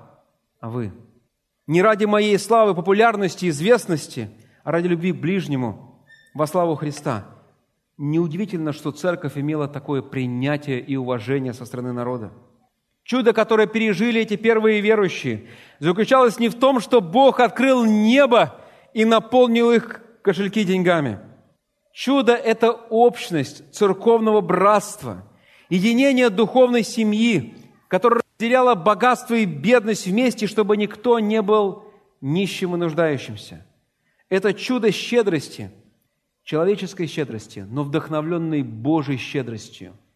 [0.60, 0.91] а вы.
[1.68, 4.32] Не ради моей славы, популярности, известности,
[4.64, 6.03] а ради любви к ближнему,
[6.34, 7.28] во славу Христа.
[7.97, 12.32] Неудивительно, что церковь имела такое принятие и уважение со стороны народа.
[13.03, 15.45] Чудо, которое пережили эти первые верующие,
[15.80, 18.55] заключалось не в том, что Бог открыл небо
[18.95, 21.20] и наполнил их кошельки деньгами.
[21.98, 25.24] Чудо– это общность церковного братства,
[25.68, 27.56] единение духовной семьи,
[27.88, 31.86] которая разделяла богатство и бедность вместе, чтобы никто не был
[32.22, 33.66] нищим и нуждающимся.
[34.30, 35.72] Это чудо щедрости,
[36.43, 39.93] человеческой щедрости, но вдохновленной Божьей щедростью–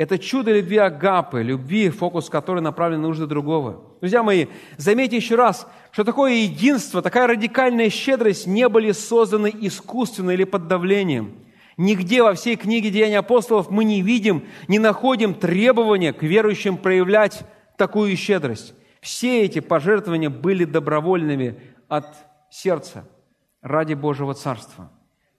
[0.00, 3.82] это чудо любви Агапы, любви, фокус которой направлен на нужды другого.
[4.00, 4.46] Друзья мои,
[4.78, 10.68] заметьте еще раз, что такое единство, такая радикальная щедрость не были созданы искусственно или под
[10.68, 11.34] давлением.
[11.76, 17.42] Нигде во всей книге Деяний апостолов мы не видим, не находим требования к верующим проявлять
[17.76, 18.72] такую щедрость.
[19.02, 22.06] Все эти пожертвования были добровольными от
[22.48, 23.04] сердца
[23.60, 24.90] ради Божьего Царства.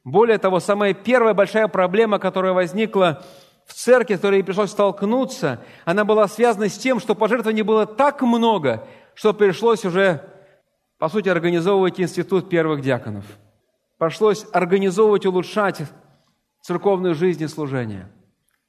[0.03, 3.23] Более того, самая первая большая проблема, которая возникла
[3.71, 7.85] в церкви, с которой ей пришлось столкнуться, она была связана с тем, что пожертвований было
[7.85, 10.29] так много, что пришлось уже,
[10.97, 13.23] по сути, организовывать институт первых диаконов.
[13.97, 15.83] Пришлось организовывать, улучшать
[16.61, 18.11] церковную жизнь и служение.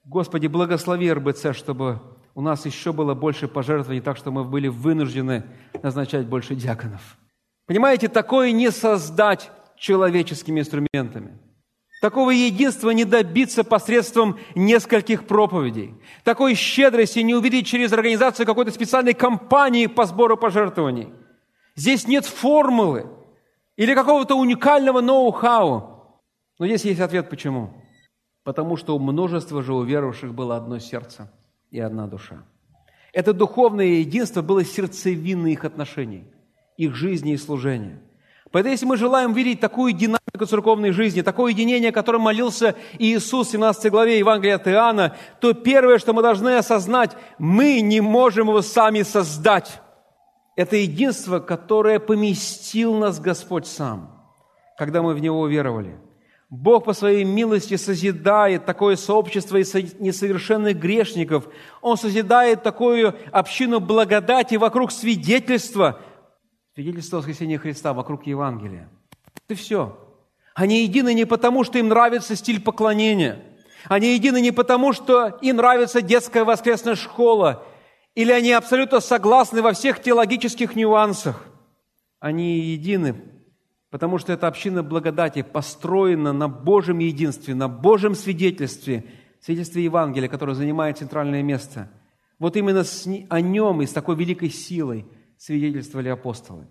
[0.05, 2.01] Господи, благослови РБЦ, чтобы
[2.37, 5.45] у нас еще было больше пожертвований, так что мы были вынуждены
[5.83, 7.19] назначать больше диаконов.
[7.67, 11.39] Понимаете, такое не создать человеческими инструментами–
[12.03, 15.95] Такого единства не добиться посредством нескольких проповедей.
[16.25, 21.11] Такой щедрости не увидеть через организацию какой-то специальной кампании по сбору пожертвований.
[21.77, 23.07] Здесь нет формулы
[23.77, 26.19] или какого-то уникального ноу-хау.
[26.59, 27.73] Но здесь есть ответ почему.
[28.43, 31.31] Потому что у множества же уверовавших было одно сердце
[31.71, 32.43] и одна душа.
[33.13, 36.25] Это духовное единство было сердцевиной их отношений,
[36.77, 38.03] их жизни и служения–
[38.53, 43.49] Поэтому если мы желаем видеть такую динамику церковной жизни, такое единение, о котором молился Иисус
[43.49, 48.49] в 17 главе Евангелия от Иоанна, то первое, что мы должны осознать, мы не можем
[48.49, 49.81] его сами создать.
[50.55, 54.23] Это единство, которое поместил нас Господь сам,
[54.77, 55.99] когда мы в Него веровали.
[56.51, 61.49] Бог по своей милости созидает такое сообщество из несовершенных грешников.
[61.81, 66.03] Он созидает такую общину благодати вокруг свидетельства,
[66.75, 68.89] свидетельства воскресения Христа, вокруг Евангелия.
[69.47, 69.99] Это все.
[70.55, 73.43] Они едины не потому, что им нравится стиль поклонения.
[73.89, 77.65] Они едины не потому, что им нравится детская воскресная школа.
[78.15, 81.45] Или они абсолютно согласны во всех теологических нюансах.
[82.21, 83.17] Они едины,
[83.91, 89.05] потому что эта община благодати построена на Божьем единстве, на Божьем свидетельстве,
[89.41, 91.91] свидетельстве Евангелия, которое занимает центральное место.
[92.39, 92.85] Вот именно
[93.29, 95.07] о нем и с такой великой силой
[95.43, 96.69] свидетельствовали апостолы.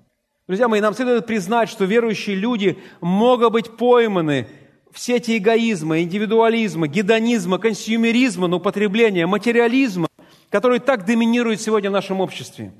[0.47, 4.47] Друзья мои, нам следует признать, что верующие люди могут быть пойманы
[4.91, 10.07] в сети эгоизма, индивидуализма, гедонизма, консюмеризма, ну, потребления, материализма,
[10.49, 12.71] который так доминирует сегодня в нашем обществе.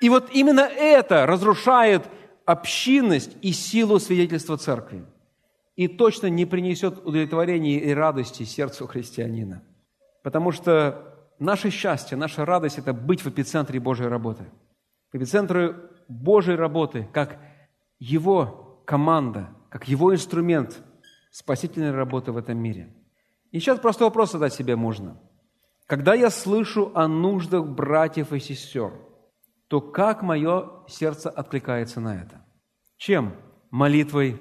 [0.00, 2.02] И вот именно это разрушает
[2.44, 5.04] общинность и силу свидетельства церкви.
[5.76, 9.62] И точно не принесет удовлетворения и радости сердцу христианина.
[10.24, 14.44] Потому что наше счастье, наша радость– это быть в эпицентре Божьей работы.
[15.12, 15.74] Эпицентре
[16.08, 17.38] Божьей работы, как
[17.98, 20.82] Его команда, как Его инструмент
[21.30, 22.94] спасительной работы в этом мире.
[23.50, 25.20] И сейчас просто вопрос задать себе можно.
[25.86, 28.92] Когда я слышу о нуждах братьев и сестер,
[29.68, 32.44] то как мое сердце откликается на это?
[32.96, 33.34] Чем?
[33.70, 34.40] Молитвой,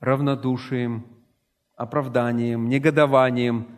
[0.00, 1.06] равнодушием,
[1.74, 3.68] оправданием, негодованием,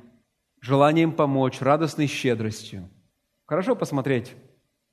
[0.61, 2.89] желанием помочь, радостной щедростью.
[3.47, 4.37] Хорошо посмотреть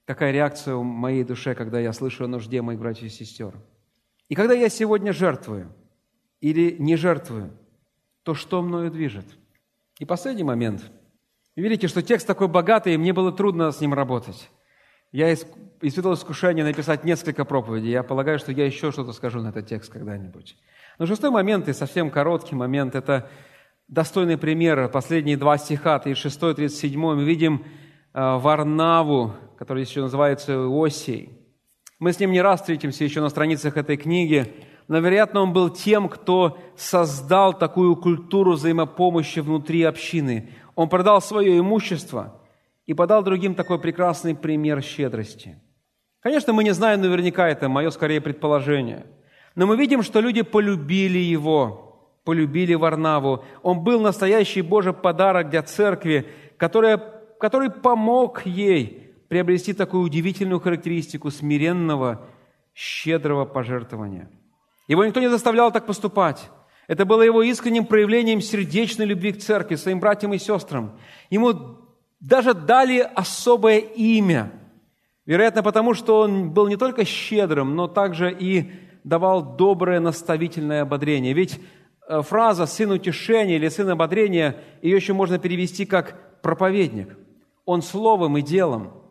[0.06, 3.56] Какая реакция в моей душе, когда я слышу о нужде моих братьев и сестер?
[4.30, 5.74] И когда я сегодня жертвую
[6.42, 7.52] или не жертвую,
[8.24, 9.26] то что мною движет?
[10.00, 10.92] И последний момент.
[11.56, 14.50] Видите, что текст такой богатый, и мне было трудно с ним работать.
[15.12, 17.92] Я испытывал искушение написать несколько проповедей.
[17.92, 20.58] Я полагаю, что я еще что-то скажу на этот текст когда-нибудь.
[21.00, 23.30] Но шестой момент, и совсем короткий момент, это
[23.88, 24.90] достойный пример.
[24.90, 27.64] Последние два стиха, 36 и 37, мы видим
[28.14, 31.30] э, Варнаву, который еще называется Иосией.
[32.00, 34.54] Мы с ним не раз встретимся еще на страницах этой книги,
[34.88, 40.50] но, вероятно, он был тем, кто создал такую культуру взаимопомощи внутри общины.
[40.76, 42.42] Он продал свое имущество
[42.86, 45.58] и подал другим такой прекрасный пример щедрости.
[46.20, 49.06] Конечно, мы не знаем наверняка, это мое скорее предположение.
[49.56, 53.44] Но мы видим, что люди полюбили его, полюбили Варнаву.
[53.64, 56.28] Он был настоящий Божий подарок для церкви,
[56.58, 56.98] которая,
[57.40, 59.02] который помог ей–
[59.36, 62.22] приобрести такую удивительную характеристику смиренного,
[62.74, 64.30] щедрого пожертвования.
[64.88, 66.50] Его никто не заставлял так поступать.
[66.88, 70.98] Это было его искренним проявлением сердечной любви к церкви, своим братьям и сестрам.
[71.30, 71.54] Ему
[72.22, 74.54] даже дали особое имя.
[75.26, 78.72] Вероятно, потому что он был не только щедрым, но также и
[79.04, 81.34] давал доброе наставительное ободрение.
[81.34, 81.60] Ведь
[82.08, 87.18] э, фраза «сын утешения» или «сын ободрения» ее еще можно перевести как «проповедник».
[87.66, 88.94] Он словом и делом–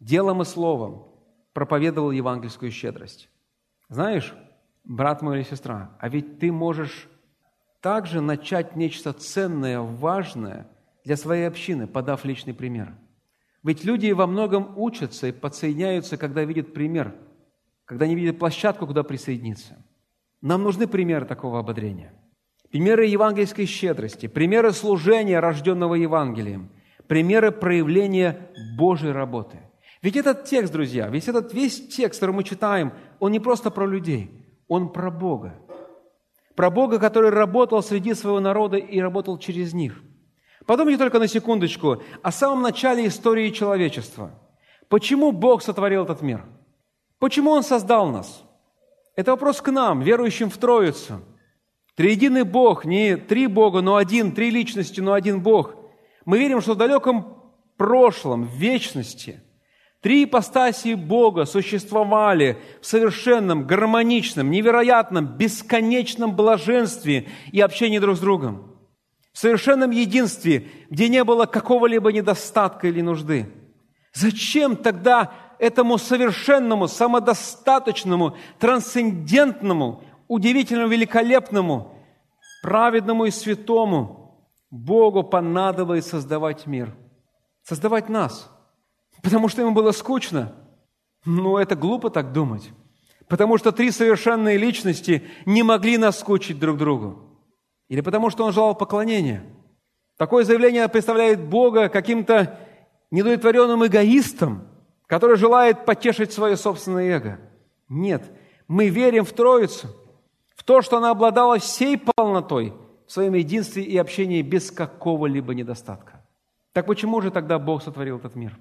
[0.00, 1.08] делом и словом
[1.52, 3.30] проповедовал евангельскую щедрость.
[3.88, 4.34] Знаешь,
[4.84, 7.08] брат мой или сестра, а ведь ты можешь
[7.80, 10.68] также начать нечто ценное, важное
[11.04, 12.94] для своей общины, подав личный пример.
[13.62, 17.14] Ведь люди во многом учатся и подсоединяются, когда видят пример,
[17.84, 19.76] когда они видят площадку, куда присоединиться.
[20.40, 22.12] Нам нужны примеры такого ободрения.
[22.70, 26.70] Примеры евангельской щедрости, примеры служения, рожденного Евангелием,
[27.06, 29.58] примеры проявления Божьей работы.
[30.02, 33.86] Ведь этот текст, друзья, весь этот весь текст, который мы читаем, он не просто про
[33.86, 34.30] людей,
[34.68, 35.54] он про Бога.
[36.54, 40.02] Про Бога, который работал среди своего народа и работал через них.
[40.66, 44.30] Подумайте только на секундочку о самом начале истории человечества.
[44.88, 46.44] Почему Бог сотворил этот мир?
[47.18, 48.42] Почему Он создал нас?
[49.14, 51.20] Это вопрос к нам, верующим в Троицу.
[51.94, 55.74] Триединый Бог, не три Бога, но один, три личности, но один Бог.
[56.26, 59.40] Мы верим, что в далеком прошлом, в вечности–
[60.06, 68.78] Три ипостаси Бога существовали в совершенном, гармоничном, невероятном, бесконечном блаженстве и общении друг с другом.
[69.32, 73.52] В совершенном единстве, где не было какого-либо недостатка или нужды.
[74.14, 82.00] Зачем тогда этому совершенному, самодостаточному, трансцендентному, удивительному, великолепному,
[82.62, 84.40] праведному и святому
[84.70, 86.96] Богу понадобилось создавать мир,
[87.64, 88.52] создавать нас–
[89.22, 90.54] Потому что ему было скучно.
[91.24, 92.70] Ну, это глупо так думать.
[93.28, 97.22] Потому что три совершенные личности не могли наскучить друг другу.
[97.88, 99.44] Или потому что он желал поклонения.
[100.16, 102.58] Такое заявление представляет Бога каким-то
[103.10, 104.66] недовлетворенным эгоистом,
[105.06, 107.40] который желает потешить свое собственное эго.
[107.88, 108.22] Нет,
[108.66, 109.88] мы верим в Троицу,
[110.56, 112.72] в то, что она обладала всей полнотой
[113.06, 116.24] в своем единстве и общении без какого-либо недостатка.
[116.72, 118.58] Так почему же тогда Бог сотворил этот мир?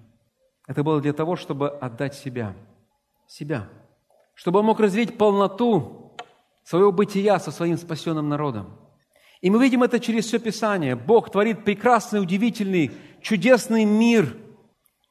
[0.68, 2.55] Это было для того, чтобы отдать себя.
[3.28, 3.70] Себя.
[4.34, 6.16] Чтобы он мог развить полноту
[6.63, 8.78] своего бытия со своим спасенным народом.
[9.41, 10.95] И мы видим это через все Писание.
[10.95, 12.91] Бог творит прекрасный, удивительный,
[13.22, 14.36] чудесный мир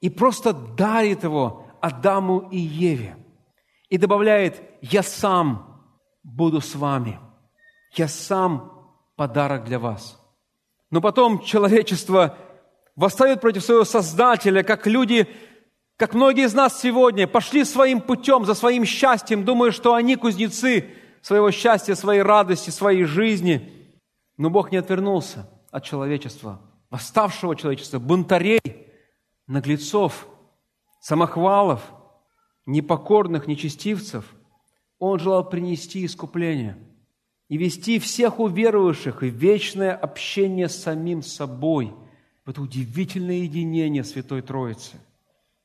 [0.00, 3.16] и просто дарит его Адаму и Еве.
[3.90, 5.84] И добавляет, я сам
[6.24, 7.20] буду с вами.
[7.92, 10.20] Я сам подарок для вас.
[10.90, 12.36] Но потом человечество
[12.96, 15.28] восстает против своего Создателя, как люди,
[15.96, 20.90] как многие из нас сегодня, пошли своим путем, за своим счастьем, думая, что они кузнецы
[21.22, 23.70] своего счастья, своей радости, своей жизни–
[24.36, 28.60] но Бог не отвернулся от человечества, восставшего человечества, бунтарей,
[29.46, 30.26] наглецов,
[31.00, 31.82] самохвалов,
[32.66, 34.34] непокорных, нечестивцев.
[34.98, 36.78] Он желал принести искупление
[37.48, 41.94] и вести всех уверовавших в вечное общение с самим собой,
[42.44, 44.96] в это удивительное единение Святой Троицы.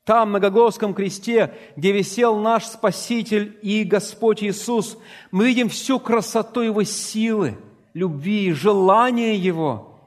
[0.04, 4.98] Там, на Гоголском кресте, где висел наш Спаситель и Господь Иисус,
[5.30, 7.58] мы видим всю красоту Его силы–
[7.94, 9.98] любви, желания Его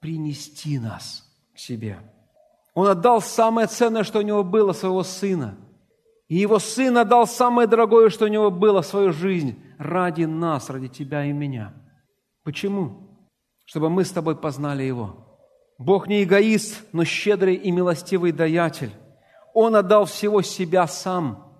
[0.00, 1.98] принести нас к себе.
[2.74, 5.56] Он отдал самое ценное, что у него было, своего Сына.
[6.28, 10.88] И Его Сын отдал самое дорогое, что у него было, свою жизнь ради нас, ради
[10.88, 11.74] тебя и меня.
[12.44, 13.08] Почему?
[13.64, 15.21] Чтобы мы с тобой познали Его.
[15.82, 18.92] Бог не эгоист, но щедрый и милостивый даятель.
[19.54, 21.48] Он отдал всего себя сам–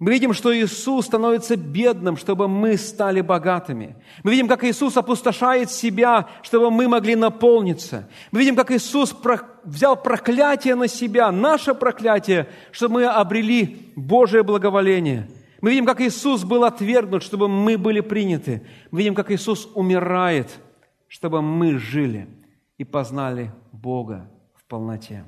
[0.00, 3.96] мы видим, что Иисус становится бедным, чтобы мы стали богатыми.
[4.22, 8.08] Мы видим, как Иисус опустошает себя, чтобы мы могли наполниться.
[8.32, 9.14] Мы видим, как Иисус
[9.62, 15.28] взял проклятие на себя, наше проклятие, чтобы мы обрели Божие благоволение.
[15.60, 18.66] Мы видим, как Иисус был отвергнут, чтобы мы были приняты.
[18.90, 20.48] Мы видим, как Иисус умирает,
[21.08, 22.39] чтобы мы жили
[22.80, 25.26] и познали Бога в полноте.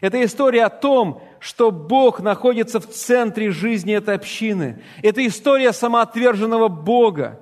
[0.00, 4.82] Это история о том, что Бог находится в центре жизни этой общины.
[5.00, 7.38] Это история самоотверженного Бога,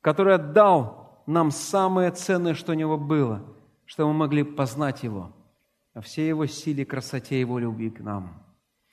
[0.00, 3.42] который отдал нам самое ценное, что у Него было,
[3.84, 5.32] чтобы мы могли познать Его,
[5.92, 8.42] о всей Его силе, красоте Его любви к нам.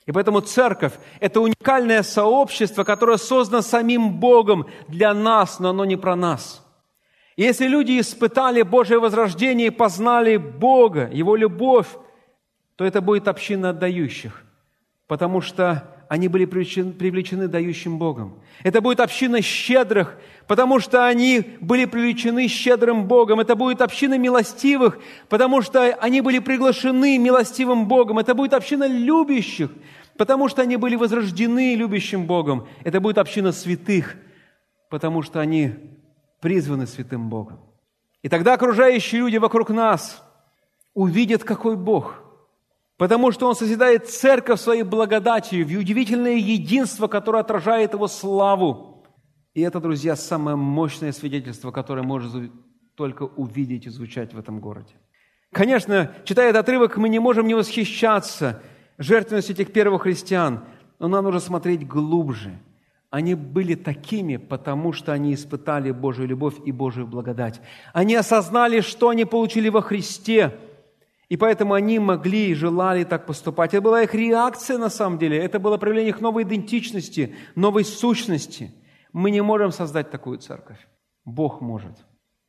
[0.04, 5.96] И поэтому церковь– это уникальное сообщество, которое создано самим Богом для нас, но оно не
[5.96, 6.62] про нас.
[7.40, 11.86] Если люди испытали Божье возрождение и познали Бога, Его любовь,
[12.76, 14.44] то это будет община отдающих,
[15.06, 18.42] потому что они были привлечены, привлечены дающим Богом.
[18.62, 23.40] Это будет община щедрых, потому что они были привлечены щедрым Богом.
[23.40, 24.98] Это будет община милостивых,
[25.30, 28.18] потому что они были приглашены милостивым Богом.
[28.18, 29.70] Это будет община любящих,
[30.18, 32.68] потому что они были возрождены любящим Богом.
[32.84, 34.16] Это будет община святых,
[34.90, 35.89] потому что они
[36.40, 37.60] призваны святым Богом.
[38.22, 40.22] И тогда окружающие люди вокруг нас
[40.94, 42.22] увидят, какой Бог–
[43.00, 49.02] Потому что Он созидает церковь своей благодатью, в удивительное единство, которое отражает Его славу.
[49.54, 52.52] И это, друзья, самое мощное свидетельство, которое может
[52.96, 54.92] только увидеть и звучать в этом городе.
[55.50, 58.60] Конечно, читая этот отрывок, мы не можем не восхищаться
[58.98, 60.64] жертвенностью этих первых христиан,
[60.98, 62.58] но нам нужно смотреть глубже.
[63.10, 67.60] Они были такими, потому что они испытали Божью любовь и Божью благодать.
[67.92, 70.56] Они осознали, что они получили во Христе–
[71.30, 73.72] и поэтому они могли и желали так поступать.
[73.72, 75.38] Это была их реакция на самом деле.
[75.38, 78.72] Это было проявление их новой идентичности, новой сущности.
[79.12, 80.88] Мы не можем создать такую церковь.
[81.24, 81.92] Бог может.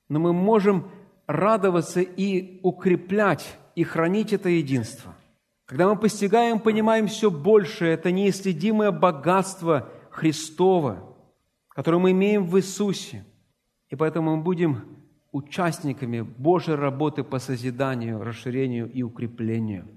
[0.10, 0.90] Но мы можем
[1.28, 5.14] радоваться и укреплять, и хранить это единство.
[5.66, 11.16] Когда мы постигаем, понимаем все больше, это неисследимое богатство Христова,
[11.70, 13.26] которое мы имеем в Иисусе.
[13.90, 15.02] И поэтому мы будем
[15.32, 19.88] участниками Божьей работы по созиданию, расширению и укреплению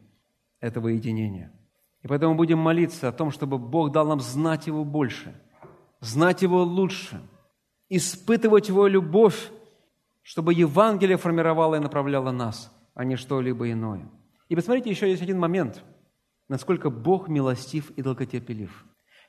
[0.60, 1.52] этого единения.
[2.02, 5.34] И поэтому будем молиться о том, чтобы Бог дал нам знать Его больше,
[6.00, 7.20] знать Его лучше,
[7.88, 9.50] испытывать Его любовь,
[10.22, 14.08] чтобы Евангелие формировало и направляло нас, а не что-либо иное.
[14.48, 15.82] И посмотрите, еще есть один момент,
[16.48, 18.84] насколько Бог милостив и долготерпелив.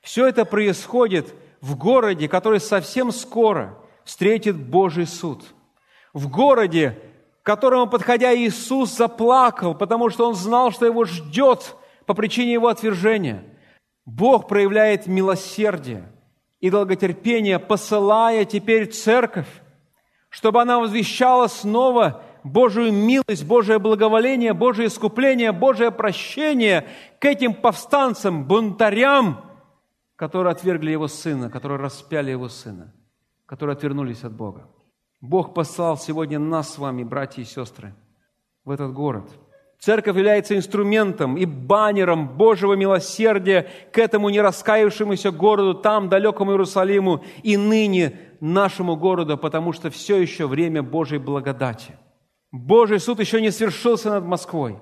[0.06, 5.44] Все это происходит в городе, который совсем скоро встретит Божий суд–
[6.16, 6.98] в городе,
[7.44, 11.76] к которому, подходя, Иисус заплакал, потому что он знал, что его ждет
[12.06, 13.44] по причине его отвержения.
[14.06, 16.10] Бог проявляет милосердие
[16.62, 19.48] и долготерпение, посылая теперь церковь,
[20.30, 26.88] чтобы она возвещала снова Божию милость, Божие благоволение, Божие искупление, Божие прощение
[27.20, 29.42] к этим повстанцам, бунтарям,
[30.16, 32.94] которые отвергли Его Сына, которые распяли Его Сына,
[33.46, 34.68] которые отвернулись от Бога.
[35.22, 37.94] Бог послал сегодня нас с вами, братья и сестры,
[38.64, 39.30] в этот город.
[39.80, 47.58] Церковь является инструментом и баннером Божьего милосердия к этому нераскаявшемуся городу, там, далекому Иерусалиму, и
[47.58, 51.98] ныне нашему городу, потому что все еще время Божьей благодати.
[52.52, 54.80] Божий суд еще не свершился над Москвой.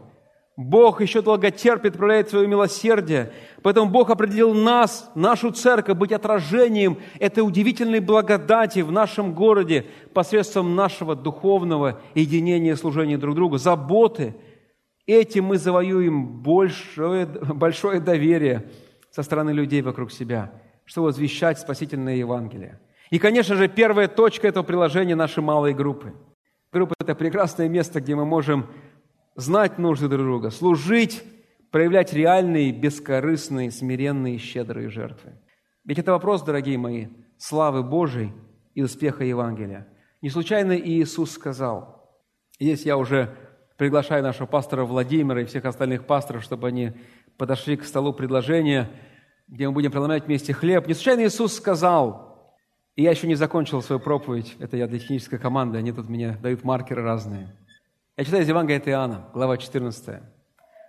[0.55, 3.33] Бог еще долго терпит, проявляет свое милосердие.
[3.63, 10.75] Поэтому Бог определил нас, нашу церковь, быть отражением этой удивительной благодати в нашем городе посредством
[10.75, 14.35] нашего духовного единения и служения друг другу, заботы.
[15.07, 18.69] Этим мы завоюем большое, большое доверие
[19.09, 20.51] со стороны людей вокруг себя,
[20.85, 22.79] чтобы возвещать спасительное Евангелие.
[23.09, 26.13] И, конечно же, первая точка этого приложения– наши малые группы.
[26.71, 28.67] Группа– это прекрасное место, где мы можем
[29.36, 31.23] знать нужды друг друга, служить,
[31.71, 35.34] проявлять реальные, бескорыстные, смиренные, щедрые жертвы.
[35.86, 37.07] Ведь это вопрос, дорогие мои,
[37.38, 38.31] славы Божией
[38.73, 39.88] и успеха Евангелия.
[40.21, 42.17] Не случайно Иисус сказал,
[42.59, 43.36] здесь я уже
[43.77, 46.93] приглашаю нашего пастора Владимира и всех остальных пасторов, чтобы они
[47.38, 48.89] подошли к столу предложения,
[49.47, 50.88] где мы будем преломлять вместе хлеб.
[50.88, 52.55] Не случайно Иисус сказал,
[52.95, 56.38] и я еще не закончил свою проповедь, это я для технической команды, они тут мне
[56.41, 57.53] дают маркеры разные–
[58.16, 60.22] я читаю из Евангелия Иоанна, глава 14.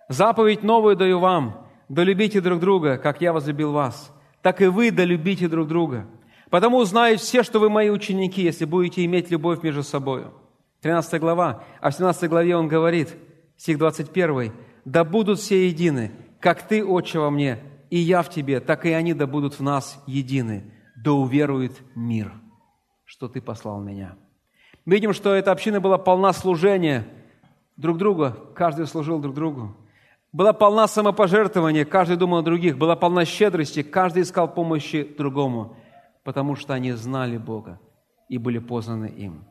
[0.09, 4.13] «Заповедь новую даю вам, да любите друг друга, как я возлюбил вас,
[4.43, 6.05] так и вы да любите друг друга.
[6.51, 10.25] Потому узнают все, что вы мои ученики, если будете иметь любовь между собой».
[10.81, 13.15] 13 глава, а в 17 главе он говорит,
[13.57, 14.53] стих 21,
[14.85, 17.57] «Да будут все едины, как ты, Отче, во мне,
[17.89, 22.33] и я в тебе, так и они да будут в нас едины, да уверует мир,
[23.03, 24.15] что ты послал меня».
[24.85, 27.07] Видим, что эта община была полна служения
[27.77, 29.75] друг друга, каждый служил друг другу.
[30.31, 32.77] Была полна самопожертвования, каждый думал о других.
[32.77, 35.77] Была полна щедрости, каждый искал помощи другому,
[36.23, 37.79] потому что они знали Бога
[38.27, 39.45] и были познаны им.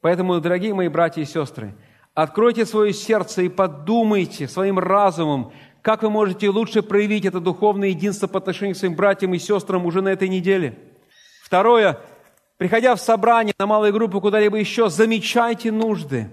[0.00, 1.74] Поэтому, дорогие мои братья и сестры,
[2.14, 8.26] откройте свое сердце и подумайте своим разумом, как вы можете лучше проявить это духовное единство
[8.26, 10.78] по отношению к своим братьям и сестрам уже на этой неделе.
[11.42, 12.00] Второе–
[12.56, 16.30] Приходя в собрание, на малые группы, куда-либо еще, замечайте нужды.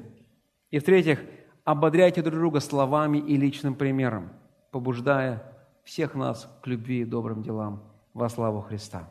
[0.72, 1.20] И в-третьих,
[1.64, 4.30] ободряйте друг друга словами и личным примером,
[4.72, 5.44] побуждая
[5.84, 7.84] всех нас к любви и добрым делам
[8.14, 9.10] во славу Христа.